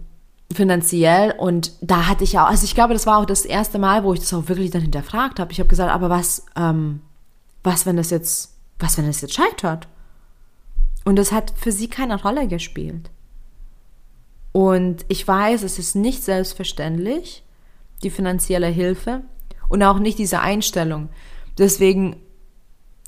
finanziell. 0.54 1.34
Und 1.38 1.72
da 1.82 2.08
hatte 2.08 2.24
ich 2.24 2.38
auch, 2.40 2.48
also 2.48 2.66
ich 2.66 2.76
glaube, 2.76 2.94
das 2.94 3.06
war 3.06 3.18
auch 3.20 3.26
das 3.26 3.46
erste 3.46 3.80
Mal, 3.80 4.04
wo 4.04 4.14
ich 4.14 4.20
das 4.20 4.34
auch 4.34 4.48
wirklich 4.48 4.72
dann 4.72 4.82
hinterfragt 4.82 5.40
habe. 5.40 5.52
Ich 5.52 5.60
habe 5.60 5.70
gesagt, 5.70 5.92
aber 5.92 6.10
was, 6.10 6.46
ähm, 6.56 7.02
was, 7.64 7.86
wenn 7.86 7.98
das 7.98 8.10
jetzt, 8.10 8.56
was, 8.80 8.98
wenn 8.98 9.08
das 9.08 9.22
jetzt 9.22 9.36
scheitert? 9.36 9.88
Und 11.06 11.16
das 11.16 11.32
hat 11.32 11.54
für 11.56 11.72
sie 11.72 11.88
keine 11.88 12.22
Rolle 12.22 12.48
gespielt. 12.48 13.10
Und 14.52 15.06
ich 15.08 15.28
weiß, 15.28 15.64
es 15.64 15.80
ist 15.80 15.96
nicht 15.96 16.24
selbstverständlich, 16.24 17.44
die 18.04 18.10
finanzielle 18.10 18.68
Hilfe 18.68 19.22
und 19.70 19.84
auch 19.84 20.00
nicht 20.00 20.18
diese 20.18 20.40
Einstellung. 20.42 21.10
Deswegen 21.58 22.18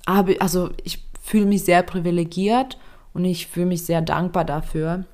habe 0.08 0.40
also 0.42 0.70
ich 0.84 1.04
fühle 1.22 1.46
mich 1.46 1.64
sehr 1.64 1.84
privilegiert 1.84 2.78
und 3.14 3.26
ich 3.26 3.48
fühle 3.48 3.68
mich 3.68 3.86
sehr 3.86 4.02
dankbar 4.02 4.46
dafür. 4.46 5.06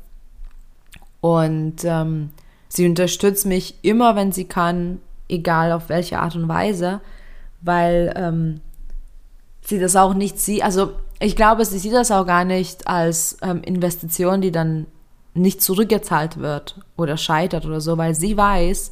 Und 1.20 1.84
ähm, 1.84 2.30
sie 2.70 2.88
unterstützt 2.88 3.46
mich 3.46 3.76
immer, 3.82 4.16
wenn 4.16 4.32
sie 4.32 4.46
kann, 4.46 5.00
egal 5.28 5.72
auf 5.72 5.90
welche 5.90 6.20
Art 6.20 6.36
und 6.36 6.48
Weise, 6.48 7.02
weil 7.62 8.14
ähm, 8.16 8.62
sie 9.62 9.80
das 9.80 9.96
auch 9.96 10.14
nicht 10.14 10.40
sieht. 10.40 10.64
Also 10.64 10.94
ich 11.20 11.36
glaube, 11.36 11.66
sie 11.66 11.80
sieht 11.80 11.94
das 11.94 12.12
auch 12.12 12.26
gar 12.26 12.46
nicht 12.46 12.88
als 12.88 13.38
ähm, 13.42 13.62
Investition, 13.64 14.42
die 14.42 14.52
dann 14.52 14.86
nicht 15.34 15.62
zurückgezahlt 15.62 16.38
wird 16.38 16.80
oder 16.96 17.18
scheitert 17.18 17.66
oder 17.66 17.82
so, 17.82 17.98
weil 17.98 18.16
sie 18.16 18.38
weiß, 18.38 18.92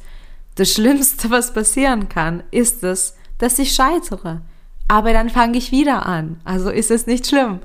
das 0.56 0.70
Schlimmste, 0.70 1.30
was 1.30 1.54
passieren 1.54 2.08
kann, 2.08 2.42
ist 2.50 2.84
es, 2.84 3.16
dass 3.38 3.58
ich 3.58 3.72
scheitere. 3.72 4.40
Aber 4.88 5.12
dann 5.12 5.30
fange 5.30 5.58
ich 5.58 5.72
wieder 5.72 6.06
an. 6.06 6.40
Also 6.44 6.70
ist 6.70 6.90
es 6.90 7.06
nicht 7.06 7.26
schlimm. 7.26 7.60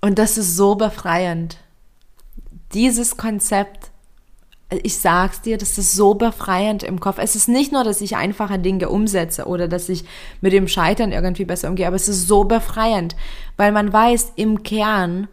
Und 0.00 0.18
das 0.18 0.38
ist 0.38 0.56
so 0.56 0.74
befreiend. 0.74 1.58
Dieses 2.72 3.16
Konzept, 3.16 3.90
ich 4.82 4.98
sag's 4.98 5.40
dir, 5.40 5.56
das 5.56 5.78
ist 5.78 5.92
so 5.92 6.14
befreiend 6.14 6.82
im 6.82 7.00
Kopf. 7.00 7.18
Es 7.18 7.36
ist 7.36 7.48
nicht 7.48 7.72
nur, 7.72 7.84
dass 7.84 8.00
ich 8.00 8.16
einfache 8.16 8.58
Dinge 8.58 8.88
umsetze 8.88 9.46
oder 9.46 9.68
dass 9.68 9.88
ich 9.88 10.04
mit 10.40 10.52
dem 10.52 10.68
Scheitern 10.68 11.12
irgendwie 11.12 11.44
besser 11.44 11.68
umgehe, 11.68 11.86
aber 11.86 11.96
es 11.96 12.08
ist 12.08 12.26
so 12.26 12.44
befreiend, 12.44 13.14
weil 13.56 13.72
man 13.72 13.92
weiß 13.92 14.32
im 14.36 14.62
Kern, 14.62 15.28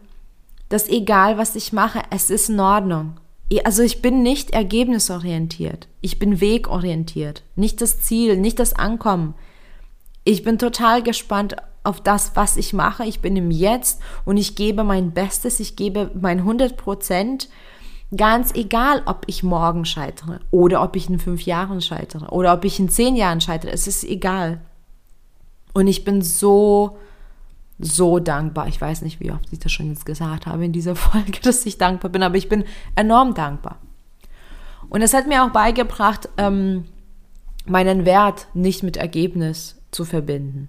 dass 0.68 0.88
egal 0.88 1.36
was 1.36 1.56
ich 1.56 1.72
mache, 1.72 2.00
es 2.10 2.30
ist 2.30 2.48
in 2.48 2.60
Ordnung. 2.60 3.16
Also 3.64 3.82
ich 3.82 4.00
bin 4.00 4.22
nicht 4.22 4.50
ergebnisorientiert. 4.50 5.88
Ich 6.00 6.18
bin 6.18 6.40
wegorientiert. 6.40 7.42
Nicht 7.56 7.80
das 7.80 8.00
Ziel, 8.00 8.36
nicht 8.36 8.58
das 8.58 8.72
Ankommen. 8.72 9.34
Ich 10.24 10.42
bin 10.42 10.58
total 10.58 11.02
gespannt 11.02 11.56
auf 11.84 12.00
das, 12.00 12.32
was 12.34 12.56
ich 12.56 12.72
mache. 12.72 13.04
Ich 13.04 13.20
bin 13.20 13.36
im 13.36 13.50
Jetzt 13.50 14.00
und 14.24 14.36
ich 14.36 14.54
gebe 14.54 14.84
mein 14.84 15.12
Bestes. 15.12 15.60
Ich 15.60 15.76
gebe 15.76 16.10
mein 16.18 16.38
100 16.38 16.76
Prozent. 16.76 17.48
Ganz 18.16 18.52
egal, 18.54 19.02
ob 19.06 19.24
ich 19.26 19.42
morgen 19.42 19.84
scheitere 19.84 20.40
oder 20.50 20.82
ob 20.82 20.96
ich 20.96 21.08
in 21.08 21.18
fünf 21.18 21.42
Jahren 21.42 21.80
scheitere 21.80 22.26
oder 22.30 22.52
ob 22.52 22.64
ich 22.64 22.78
in 22.78 22.88
zehn 22.90 23.16
Jahren 23.16 23.40
scheitere. 23.40 23.72
Es 23.72 23.86
ist 23.86 24.04
egal. 24.04 24.60
Und 25.72 25.86
ich 25.86 26.04
bin 26.04 26.20
so, 26.20 26.98
so 27.78 28.18
dankbar. 28.18 28.68
Ich 28.68 28.80
weiß 28.80 29.02
nicht, 29.02 29.20
wie 29.20 29.32
oft 29.32 29.52
ich 29.52 29.58
das 29.58 29.72
schon 29.72 29.88
jetzt 29.88 30.06
gesagt 30.06 30.46
habe 30.46 30.64
in 30.64 30.72
dieser 30.72 30.94
Folge, 30.96 31.40
dass 31.42 31.66
ich 31.66 31.78
dankbar 31.78 32.10
bin, 32.10 32.22
aber 32.22 32.36
ich 32.36 32.48
bin 32.48 32.64
enorm 32.94 33.34
dankbar. 33.34 33.78
Und 34.88 35.02
es 35.02 35.14
hat 35.14 35.26
mir 35.26 35.44
auch 35.44 35.50
beigebracht, 35.50 36.28
ähm, 36.36 36.84
meinen 37.64 38.04
Wert 38.04 38.48
nicht 38.54 38.82
mit 38.82 38.96
Ergebnis 38.96 39.80
zu 39.90 40.04
verbinden. 40.04 40.68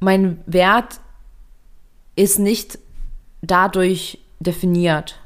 Mein 0.00 0.42
Wert 0.46 1.00
ist 2.16 2.38
nicht 2.38 2.78
dadurch 3.42 4.18
definiert, 4.40 5.18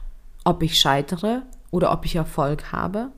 ob 0.45 0.63
ich 0.63 0.79
scheitere 0.79 1.43
oder 1.71 1.93
ob 1.93 2.05
ich 2.05 2.17
Erfolg 2.17 2.73
habe. 2.73 3.11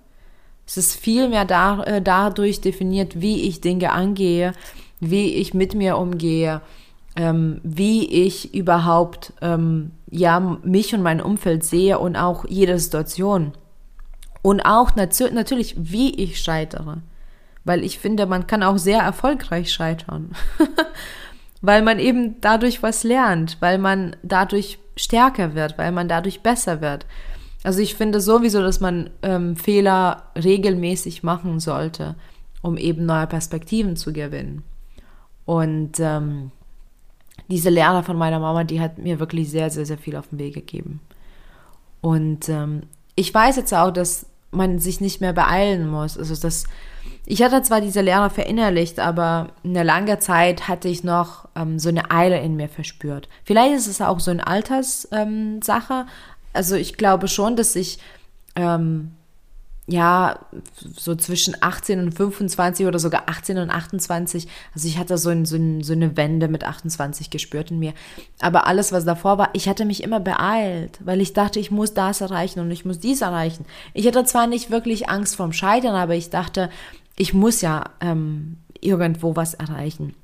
Es 0.67 0.77
ist 0.77 0.95
vielmehr 0.95 1.45
da, 1.45 1.83
äh, 1.83 2.01
dadurch 2.01 2.61
definiert, 2.61 3.21
wie 3.21 3.43
ich 3.43 3.61
Dinge 3.61 3.93
angehe, 3.93 4.53
wie 5.01 5.35
ich 5.35 5.53
mit 5.53 5.75
mir 5.75 5.97
umgehe, 5.99 6.61
ähm, 7.17 7.61
wie 7.63 8.07
ich 8.07 8.55
überhaupt 8.55 9.33
ähm, 9.41 9.93
ja, 10.11 10.41
mich 10.41 10.95
und 10.95 11.03
mein 11.03 11.21
Umfeld 11.21 11.65
sehe 11.65 11.99
und 11.99 12.17
auch 12.17 12.45
jede 12.49 12.79
Situation. 12.79 13.53
Und 14.43 14.63
auch 14.63 14.97
nat 14.97 15.19
natürlich, 15.33 15.75
wie 15.79 16.15
ich 16.15 16.41
scheitere. 16.41 16.99
Weil 17.65 17.85
ich 17.85 17.99
finde, 17.99 18.27
man 18.27 18.47
kann 18.47 18.63
auch 18.63 18.79
sehr 18.79 19.01
erfolgreich 19.01 19.73
scheitern. 19.73 20.33
weil 21.61 21.83
man 21.83 21.99
eben 21.99 22.41
dadurch 22.41 22.83
was 22.83 23.05
lernt, 23.05 23.59
weil 23.61 23.79
man 23.79 24.17
dadurch 24.23 24.79
stärker 24.97 25.55
wird, 25.55 25.77
weil 25.79 25.93
man 25.93 26.09
dadurch 26.09 26.41
besser 26.41 26.81
wird. 26.81 27.07
Also 27.63 27.81
ich 27.81 27.95
finde 27.95 28.21
sowieso, 28.21 28.63
dass 28.63 28.81
man 28.81 29.11
ähm, 29.23 29.57
Fehler 29.57 30.31
regelmäßig 30.43 31.23
machen 31.23 31.61
sollte, 31.61 32.17
um 32.63 32.79
eben 32.79 33.05
neue 33.05 33.27
Perspektiven 33.27 33.97
zu 33.97 34.13
gewinnen. 34.13 34.63
Und 35.45 36.01
ähm, 36.01 36.53
diese 37.49 37.71
Lehre 37.71 38.03
von 38.03 38.17
meiner 38.17 38.39
Mama, 38.39 38.65
die 38.65 38.81
hat 38.81 38.99
mir 38.99 39.21
wirklich 39.21 39.51
sehr, 39.51 39.71
sehr, 39.71 39.87
sehr 39.87 39.99
viel 39.99 40.17
auf 40.17 40.29
den 40.29 40.39
Weg 40.39 40.55
gegeben. 40.55 41.01
Und 42.01 42.49
ähm, 42.49 42.83
ich 43.15 43.33
weiß 43.33 43.57
jetzt 43.57 43.75
auch, 43.75 43.91
dass 43.91 44.27
man 44.51 44.79
sich 44.79 45.01
nicht 45.01 45.21
mehr 45.21 45.33
beeilen 45.33 45.89
muss. 45.89 46.19
Also 46.19 46.35
dass 46.35 46.65
ich 47.27 47.43
hatte 47.43 47.63
zwar 47.63 47.81
diese 47.81 48.01
Lehre 48.01 48.31
verinnerlicht, 48.31 48.99
aber 48.99 49.53
eine 49.65 49.83
lange 49.83 50.19
Zeit 50.19 50.69
hatte 50.69 50.89
ich 50.89 51.05
noch 51.05 51.49
ähm, 51.55 51.79
so 51.79 51.89
eine 51.89 52.11
Eile 52.11 52.41
in 52.41 52.57
mir 52.57 52.69
verspürt. 52.69 53.29
Vielleicht 53.45 53.75
ist 53.75 53.87
es 53.87 54.01
auch 54.01 54.21
so 54.21 54.31
eine 54.31 54.47
Alterssache, 54.47 55.13
ähm, 55.13 56.09
also 56.53 56.75
ich 56.75 56.97
glaube 56.97 57.29
schon, 57.29 57.57
dass 57.57 57.77
ich 57.77 57.99
ähm, 58.57 59.13
ja, 59.91 60.39
so 60.97 61.17
zwischen 61.17 61.57
18 61.61 61.99
und 61.99 62.13
25 62.13 62.87
oder 62.87 63.01
sogar 63.01 63.25
18 63.27 63.59
und 63.59 63.71
28. 63.71 64.47
Also 64.73 64.87
ich 64.87 64.99
hatte 64.99 65.19
so, 65.19 65.31
ein, 65.31 65.45
so, 65.45 65.57
ein, 65.57 65.83
so, 65.83 65.93
eine 65.93 66.17
Wende 66.17 66.47
mit 66.47 66.65
28 66.65 67.31
gespürt 67.31 67.73
in 67.73 67.81
mir. 67.81 67.93
Aber 68.41 68.67
alles, 68.69 68.93
was 68.93 69.05
davor 69.05 69.39
war, 69.39 69.51
ich 69.53 69.69
hatte 69.69 69.85
mich 69.85 70.03
immer 70.03 70.21
beeilt, 70.21 71.01
weil 71.05 71.21
ich 71.21 71.33
dachte, 71.33 71.59
ich 71.59 71.73
muss 71.73 71.93
das 71.93 72.21
erreichen 72.21 72.61
und 72.61 72.71
ich 72.71 72.85
muss 72.85 73.01
dies 73.01 73.21
erreichen. 73.21 73.67
Ich 73.93 74.07
hatte 74.07 74.25
zwar 74.25 74.47
nicht 74.47 74.71
wirklich 74.71 75.09
Angst 75.09 75.35
vorm 75.35 75.53
Scheitern, 75.53 75.97
aber 75.97 76.15
ich 76.15 76.31
dachte, 76.31 76.71
ich 77.17 77.35
muss 77.35 77.61
ja 77.61 77.85
ähm, 78.01 78.59
irgendwo 78.81 79.35
was 79.35 79.55
erreichen. 79.55 80.15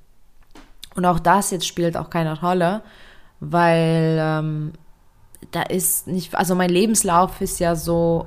Und 0.94 1.04
auch 1.04 1.18
das 1.18 1.50
jetzt 1.50 1.66
spielt 1.66 1.96
auch 1.96 2.08
keine 2.08 2.40
Rolle, 2.40 2.82
weil 3.40 4.16
ähm, 4.20 4.72
da 5.50 5.62
ist 5.62 6.06
nicht, 6.06 6.34
also 6.36 6.54
mein 6.54 6.70
Lebenslauf 6.70 7.40
ist 7.40 7.58
ja 7.58 7.74
so 7.74 8.26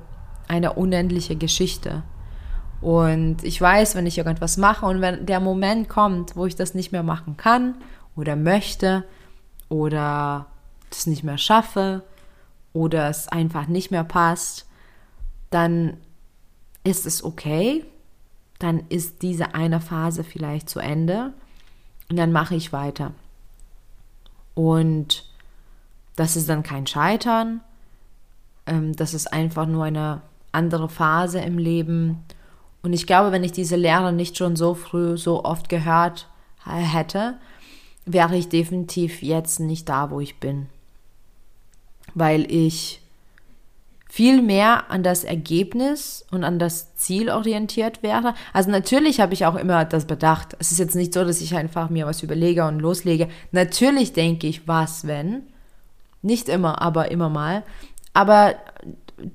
eine 0.49 0.73
unendliche 0.73 1.35
Geschichte. 1.35 2.03
Und 2.81 3.43
ich 3.43 3.59
weiß, 3.59 3.95
wenn 3.95 4.05
ich 4.05 4.17
irgendwas 4.17 4.57
mache 4.57 4.85
und 4.85 5.01
wenn 5.01 5.25
der 5.25 5.39
Moment 5.39 5.89
kommt, 5.89 6.35
wo 6.35 6.45
ich 6.45 6.55
das 6.55 6.73
nicht 6.73 6.91
mehr 6.91 7.03
machen 7.03 7.37
kann 7.37 7.75
oder 8.15 8.35
möchte 8.35 9.05
oder 9.67 10.47
das 10.89 11.05
nicht 11.05 11.23
mehr 11.23 11.37
schaffe 11.37 12.03
oder 12.73 13.09
es 13.09 13.27
einfach 13.27 13.67
nicht 13.67 13.91
mehr 13.91 14.03
passt, 14.03 14.67
dann 15.49 15.97
ist 16.83 17.05
es 17.05 17.23
okay. 17.23 17.85
Dann 18.59 18.83
ist 18.89 19.21
diese 19.21 19.53
eine 19.55 19.81
Phase 19.81 20.23
vielleicht 20.23 20.69
zu 20.69 20.79
Ende 20.79 21.33
und 22.09 22.17
dann 22.17 22.31
mache 22.31 22.55
ich 22.55 22.73
weiter. 22.73 23.11
Und 24.53 25.29
das 26.15 26.35
ist 26.35 26.49
dann 26.49 26.63
kein 26.63 26.87
Scheitern. 26.87 27.61
Ähm, 28.65 28.95
das 28.95 29.13
ist 29.13 29.31
einfach 29.31 29.65
nur 29.65 29.85
eine 29.85 30.21
andere 30.51 30.89
Phase 30.89 31.39
im 31.39 31.57
Leben. 31.57 32.23
Und 32.81 32.93
ich 32.93 33.07
glaube, 33.07 33.31
wenn 33.31 33.43
ich 33.43 33.51
diese 33.51 33.75
Lehre 33.75 34.13
nicht 34.13 34.37
schon 34.37 34.55
so 34.55 34.73
früh, 34.73 35.17
so 35.17 35.43
oft 35.43 35.69
gehört 35.69 36.27
hätte, 36.65 37.37
wäre 38.05 38.37
ich 38.37 38.49
definitiv 38.49 39.21
jetzt 39.21 39.59
nicht 39.59 39.89
da, 39.89 40.11
wo 40.11 40.19
ich 40.19 40.39
bin. 40.39 40.67
Weil 42.15 42.51
ich 42.51 43.01
viel 44.11 44.41
mehr 44.41 44.89
an 44.89 45.03
das 45.03 45.23
Ergebnis 45.23 46.25
und 46.31 46.43
an 46.43 46.57
das 46.57 46.95
Ziel 46.95 47.29
orientiert 47.29 48.01
wäre. 48.01 48.33
Also 48.53 48.71
natürlich 48.71 49.19
habe 49.19 49.35
ich 49.35 49.45
auch 49.45 49.55
immer 49.55 49.85
das 49.85 50.05
bedacht. 50.05 50.55
Es 50.57 50.71
ist 50.71 50.79
jetzt 50.79 50.95
nicht 50.95 51.13
so, 51.13 51.23
dass 51.23 51.41
ich 51.41 51.55
einfach 51.55 51.91
mir 51.91 52.07
was 52.07 52.23
überlege 52.23 52.65
und 52.65 52.79
loslege. 52.79 53.29
Natürlich 53.51 54.13
denke 54.13 54.47
ich, 54.47 54.67
was 54.67 55.05
wenn. 55.05 55.43
Nicht 56.23 56.49
immer, 56.49 56.81
aber 56.81 57.11
immer 57.11 57.29
mal. 57.29 57.63
Aber 58.13 58.55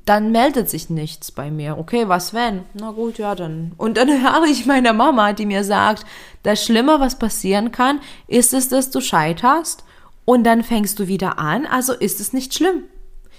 dann 0.05 0.33
meldet 0.33 0.71
sich 0.71 0.91
nichts 0.91 1.31
bei 1.33 1.51
mir. 1.51 1.79
Okay, 1.79 2.09
was 2.09 2.35
wenn? 2.35 2.65
Na 2.75 2.91
gut, 2.91 3.19
ja, 3.19 3.35
dann. 3.35 3.73
Und 3.77 3.97
dann 3.97 4.09
höre 4.23 4.45
ich 4.45 4.67
meine 4.67 4.93
Mama, 4.93 5.33
die 5.33 5.47
mir 5.47 5.65
sagt, 5.65 6.05
das 6.43 6.65
Schlimme, 6.65 7.01
was 7.01 7.19
passieren 7.19 7.73
kann, 7.73 8.01
ist 8.27 8.55
es, 8.55 8.69
dass 8.69 8.91
du 8.91 9.01
scheiterst 9.01 9.85
und 10.25 10.45
dann 10.45 10.63
fängst 10.63 10.99
du 10.99 11.07
wieder 11.09 11.39
an, 11.39 11.67
also 11.67 11.93
ist 11.93 12.21
es 12.21 12.33
nicht 12.33 12.55
schlimm. 12.55 12.85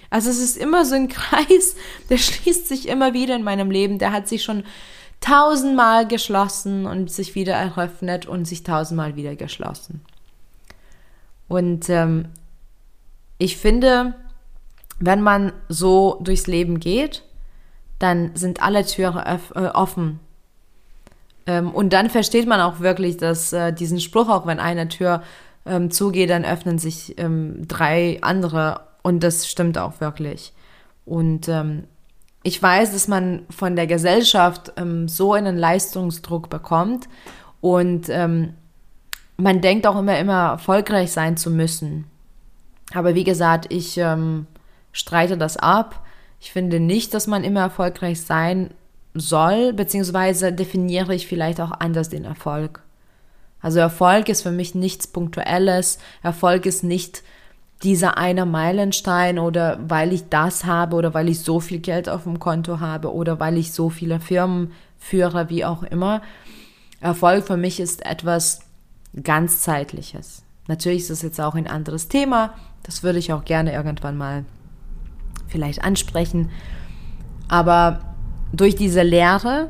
Also 0.10 0.30
es 0.30 0.40
ist 0.40 0.58
immer 0.58 0.86
so 0.86 0.96
ein 0.96 1.08
Kreis, 1.10 1.76
der 2.10 2.18
schließt 2.18 2.68
sich 2.68 2.88
immer 2.88 3.14
wieder 3.14 3.36
in 3.36 3.44
meinem 3.44 3.72
Leben. 3.72 4.00
Der 4.00 4.12
hat 4.12 4.28
sich 4.28 4.44
schon 4.44 4.64
tausendmal 5.22 6.08
geschlossen 6.08 6.86
und 6.86 7.12
sich 7.12 7.36
wieder 7.36 7.54
eröffnet 7.54 8.26
und 8.26 8.46
sich 8.46 8.64
tausendmal 8.64 9.16
wieder 9.16 9.36
geschlossen. 9.36 10.02
Und 11.48 11.90
ähm, 11.90 12.30
ich 13.38 13.58
finde, 13.58 14.16
wenn 15.00 15.22
man 15.22 15.52
so 15.70 16.20
durchs 16.22 16.48
Leben 16.48 16.80
geht, 16.80 17.24
dann 18.00 18.32
sind 18.36 18.62
alle 18.62 18.86
Türen 18.86 19.24
äh, 19.26 19.68
offen. 19.68 20.20
Ähm, 21.46 21.72
und 21.72 21.94
dann 21.94 22.10
versteht 22.10 22.48
man 22.48 22.62
auch 22.62 22.80
wirklich, 22.80 23.18
dass 23.18 23.54
äh, 23.54 23.72
diesen 23.72 24.00
Spruch, 24.00 24.30
auch 24.30 24.46
wenn 24.46 24.60
eine 24.60 24.88
Tür 24.88 25.22
ähm, 25.66 25.92
zugeht, 25.92 26.30
dann 26.30 26.46
öffnen 26.46 26.78
sich 26.78 27.18
ähm, 27.18 27.68
drei 27.68 28.20
andere. 28.22 28.82
Und 29.02 29.24
das 29.24 29.48
stimmt 29.48 29.78
auch 29.78 30.00
wirklich. 30.02 30.52
Und 31.06 31.48
ich 32.42 32.64
weiß, 32.64 32.94
dass 32.94 33.08
man 33.08 33.46
von 33.52 33.76
der 33.76 33.86
Gesellschaft 33.86 34.74
so 35.06 35.34
einen 35.34 35.56
Leistungsdruck 35.56 36.50
bekommt 36.50 37.08
und 37.62 38.08
man 38.08 39.62
denkt 39.62 39.86
auch 39.86 40.00
immer, 40.00 40.18
immer 40.18 40.50
erfolgreich 40.54 41.12
sein 41.12 41.38
zu 41.38 41.52
müssen. 41.52 42.06
Aber 42.96 43.14
wie 43.14 43.24
gesagt, 43.24 43.72
ich 43.72 44.00
ähm, 44.00 44.48
streite 44.96 45.38
das 45.38 45.58
ab. 45.58 46.02
Ich 46.40 46.52
finde 46.52 46.80
nicht, 46.80 47.14
dass 47.14 47.28
man 47.28 47.44
immer 47.44 47.60
erfolgreich 47.60 48.22
sein 48.22 48.72
soll, 49.14 49.74
beziehungsweise 49.74 50.52
definiere 50.52 51.14
ich 51.14 51.28
vielleicht 51.28 51.62
auch 51.62 51.72
anders 51.72 52.10
den 52.10 52.26
Erfolg. 52.26 52.82
Also 53.62 53.80
Erfolg 53.80 54.30
ist 54.30 54.42
für 54.42 54.52
mich 54.52 54.74
nichts 54.74 55.08
Punktuelles. 55.08 56.00
Erfolg 56.24 56.66
ist 56.66 56.84
nicht 56.84 57.24
dieser 57.84 58.18
eine 58.18 58.46
Meilenstein 58.46 59.38
oder 59.38 59.80
weil 59.88 60.14
ich 60.14 60.30
das 60.30 60.66
habe 60.66 60.96
oder 60.96 61.14
weil 61.14 61.28
ich 61.28 61.42
so 61.42 61.60
viel 61.60 61.80
Geld 61.80 62.08
auf 62.08 62.24
dem 62.24 62.40
Konto 62.40 62.80
habe 62.80 63.14
oder 63.14 63.40
weil 63.40 63.58
ich 63.58 63.74
so 63.74 63.90
viele 63.90 64.20
Firmen 64.20 64.72
führe, 64.98 65.50
wie 65.50 65.66
auch 65.66 65.84
immer. 65.84 66.22
Erfolg 67.02 67.46
für 67.48 67.58
mich 67.58 67.80
ist 67.82 68.06
etwas 68.06 68.62
ganzzeitliches. 69.22 70.44
Natürlich 70.68 71.02
ist 71.02 71.10
das 71.10 71.22
jetzt 71.22 71.42
auch 71.42 71.56
ein 71.56 71.68
anderes 71.68 72.08
Thema. 72.08 72.54
Das 72.84 73.04
würde 73.04 73.20
ich 73.20 73.34
auch 73.34 73.44
gerne 73.44 73.74
irgendwann 73.74 74.18
mal 74.18 74.46
vielleicht 75.48 75.84
ansprechen. 75.84 76.50
Aber 77.48 78.16
durch 78.52 78.76
diese 78.76 79.02
Lehre 79.02 79.70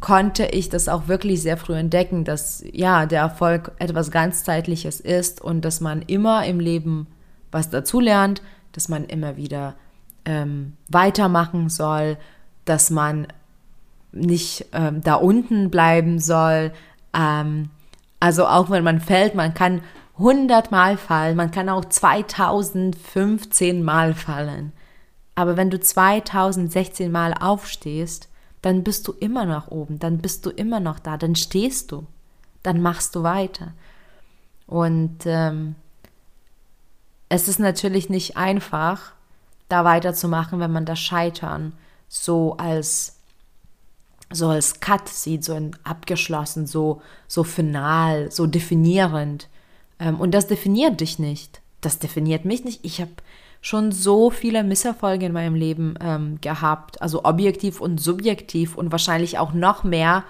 konnte 0.00 0.46
ich 0.46 0.68
das 0.68 0.88
auch 0.88 1.08
wirklich 1.08 1.42
sehr 1.42 1.56
früh 1.56 1.74
entdecken, 1.74 2.24
dass 2.24 2.64
ja, 2.72 3.06
der 3.06 3.20
Erfolg 3.20 3.72
etwas 3.78 4.10
ganzzeitliches 4.10 5.00
ist 5.00 5.40
und 5.40 5.64
dass 5.64 5.80
man 5.80 6.02
immer 6.02 6.44
im 6.44 6.60
Leben 6.60 7.06
was 7.52 7.70
dazulernt, 7.70 8.42
dass 8.72 8.88
man 8.88 9.04
immer 9.04 9.36
wieder 9.36 9.74
ähm, 10.24 10.76
weitermachen 10.88 11.68
soll, 11.68 12.18
dass 12.64 12.90
man 12.90 13.28
nicht 14.12 14.66
ähm, 14.72 15.00
da 15.02 15.14
unten 15.14 15.70
bleiben 15.70 16.18
soll. 16.18 16.72
Ähm, 17.14 17.70
also 18.20 18.46
auch 18.46 18.70
wenn 18.70 18.84
man 18.84 19.00
fällt, 19.00 19.34
man 19.34 19.54
kann 19.54 19.82
100 20.18 20.70
Mal 20.70 20.96
fallen, 20.96 21.36
man 21.36 21.50
kann 21.50 21.68
auch 21.68 21.84
2015 21.84 23.82
Mal 23.82 24.14
fallen. 24.14 24.72
Aber 25.34 25.56
wenn 25.56 25.70
du 25.70 25.80
2016 25.80 27.10
Mal 27.10 27.34
aufstehst, 27.34 28.28
dann 28.60 28.84
bist 28.84 29.08
du 29.08 29.12
immer 29.12 29.44
noch 29.44 29.68
oben, 29.68 29.98
dann 29.98 30.18
bist 30.18 30.46
du 30.46 30.50
immer 30.50 30.78
noch 30.78 30.98
da, 30.98 31.16
dann 31.16 31.34
stehst 31.34 31.90
du, 31.90 32.06
dann 32.62 32.80
machst 32.80 33.14
du 33.16 33.22
weiter. 33.22 33.72
Und 34.66 35.20
ähm, 35.24 35.74
es 37.28 37.48
ist 37.48 37.58
natürlich 37.58 38.08
nicht 38.08 38.36
einfach, 38.36 39.12
da 39.68 39.84
weiterzumachen, 39.84 40.60
wenn 40.60 40.70
man 40.70 40.84
das 40.84 41.00
Scheitern 41.00 41.72
so 42.08 42.56
als 42.58 43.16
so 44.30 44.48
als 44.48 44.80
Cut 44.80 45.08
sieht, 45.08 45.44
so 45.44 45.58
abgeschlossen, 45.82 46.66
so 46.66 47.02
so 47.26 47.42
final, 47.42 48.30
so 48.30 48.46
definierend. 48.46 49.48
Ähm, 49.98 50.20
und 50.20 50.32
das 50.32 50.46
definiert 50.46 51.00
dich 51.00 51.18
nicht. 51.18 51.60
Das 51.80 51.98
definiert 51.98 52.44
mich 52.44 52.64
nicht. 52.64 52.84
Ich 52.84 53.00
habe 53.00 53.12
schon 53.62 53.92
so 53.92 54.28
viele 54.30 54.64
Misserfolge 54.64 55.26
in 55.26 55.32
meinem 55.32 55.54
Leben 55.54 55.94
ähm, 56.00 56.38
gehabt, 56.40 57.00
also 57.00 57.24
objektiv 57.24 57.80
und 57.80 58.00
subjektiv 58.00 58.76
und 58.76 58.90
wahrscheinlich 58.90 59.38
auch 59.38 59.54
noch 59.54 59.84
mehr, 59.84 60.24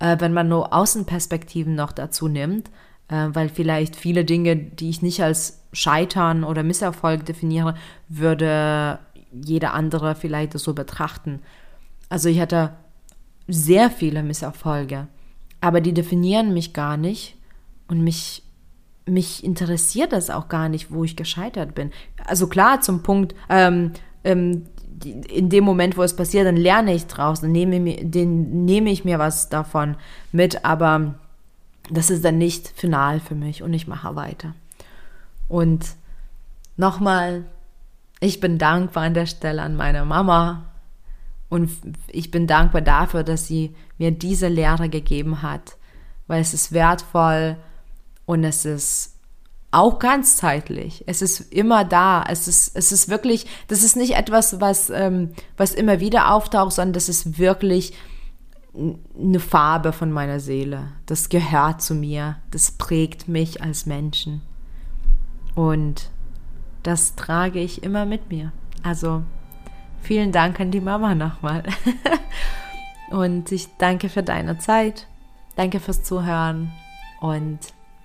äh, 0.00 0.16
wenn 0.18 0.32
man 0.32 0.48
nur 0.48 0.74
Außenperspektiven 0.74 1.76
noch 1.76 1.92
dazu 1.92 2.26
nimmt, 2.26 2.68
äh, 3.08 3.28
weil 3.32 3.48
vielleicht 3.48 3.94
viele 3.94 4.24
Dinge, 4.24 4.56
die 4.56 4.90
ich 4.90 5.00
nicht 5.00 5.22
als 5.22 5.62
Scheitern 5.72 6.42
oder 6.42 6.64
Misserfolg 6.64 7.24
definiere, 7.24 7.76
würde 8.08 8.98
jeder 9.32 9.74
andere 9.74 10.16
vielleicht 10.16 10.58
so 10.58 10.74
betrachten. 10.74 11.40
Also 12.08 12.28
ich 12.28 12.40
hatte 12.40 12.72
sehr 13.46 13.90
viele 13.90 14.24
Misserfolge, 14.24 15.06
aber 15.60 15.80
die 15.80 15.94
definieren 15.94 16.52
mich 16.52 16.72
gar 16.72 16.96
nicht 16.96 17.36
und 17.86 18.02
mich 18.02 18.41
mich 19.06 19.42
interessiert 19.44 20.12
das 20.12 20.30
auch 20.30 20.48
gar 20.48 20.68
nicht, 20.68 20.92
wo 20.92 21.04
ich 21.04 21.16
gescheitert 21.16 21.74
bin. 21.74 21.90
Also 22.24 22.46
klar, 22.46 22.80
zum 22.80 23.02
Punkt, 23.02 23.34
ähm, 23.48 23.92
ähm, 24.24 24.66
in 25.04 25.48
dem 25.48 25.64
Moment, 25.64 25.96
wo 25.96 26.02
es 26.02 26.14
passiert, 26.14 26.46
dann 26.46 26.56
lerne 26.56 26.94
ich 26.94 27.06
draus, 27.06 27.40
dann 27.40 27.52
nehme, 27.52 27.80
mir, 27.80 28.04
den, 28.04 28.64
nehme 28.64 28.90
ich 28.90 29.04
mir 29.04 29.18
was 29.18 29.48
davon 29.48 29.96
mit, 30.30 30.64
aber 30.64 31.14
das 31.90 32.10
ist 32.10 32.24
dann 32.24 32.38
nicht 32.38 32.68
final 32.68 33.18
für 33.18 33.34
mich 33.34 33.62
und 33.62 33.72
ich 33.72 33.88
mache 33.88 34.14
weiter. 34.14 34.54
Und 35.48 35.96
nochmal, 36.76 37.44
ich 38.20 38.38
bin 38.38 38.58
dankbar 38.58 39.04
an 39.04 39.14
der 39.14 39.26
Stelle 39.26 39.62
an 39.62 39.74
meine 39.74 40.04
Mama 40.04 40.66
und 41.48 41.70
ich 42.06 42.30
bin 42.30 42.46
dankbar 42.46 42.80
dafür, 42.80 43.24
dass 43.24 43.46
sie 43.46 43.74
mir 43.98 44.12
diese 44.12 44.48
Lehre 44.48 44.88
gegeben 44.88 45.42
hat, 45.42 45.76
weil 46.28 46.40
es 46.40 46.54
ist 46.54 46.72
wertvoll, 46.72 47.56
und 48.26 48.44
es 48.44 48.64
ist 48.64 49.12
auch 49.72 49.98
ganzzeitlich. 49.98 51.02
Es 51.06 51.22
ist 51.22 51.52
immer 51.52 51.84
da. 51.84 52.24
Es 52.28 52.46
ist, 52.46 52.76
es 52.76 52.92
ist 52.92 53.08
wirklich, 53.08 53.46
das 53.68 53.82
ist 53.82 53.96
nicht 53.96 54.14
etwas, 54.14 54.60
was, 54.60 54.90
ähm, 54.90 55.30
was 55.56 55.72
immer 55.72 55.98
wieder 55.98 56.32
auftaucht, 56.32 56.74
sondern 56.74 56.92
das 56.92 57.08
ist 57.08 57.38
wirklich 57.38 57.94
eine 58.74 59.40
Farbe 59.40 59.92
von 59.92 60.12
meiner 60.12 60.40
Seele. 60.40 60.92
Das 61.06 61.30
gehört 61.30 61.82
zu 61.82 61.94
mir. 61.94 62.36
Das 62.50 62.72
prägt 62.72 63.28
mich 63.28 63.62
als 63.62 63.86
Menschen. 63.86 64.42
Und 65.54 66.10
das 66.82 67.14
trage 67.16 67.60
ich 67.60 67.82
immer 67.82 68.04
mit 68.04 68.30
mir. 68.30 68.52
Also 68.82 69.22
vielen 70.02 70.32
Dank 70.32 70.60
an 70.60 70.70
die 70.70 70.80
Mama 70.80 71.14
nochmal. 71.14 71.62
und 73.10 73.50
ich 73.52 73.68
danke 73.78 74.10
für 74.10 74.22
deine 74.22 74.58
Zeit. 74.58 75.06
Danke 75.56 75.80
fürs 75.80 76.02
Zuhören 76.02 76.72
und 77.20 77.58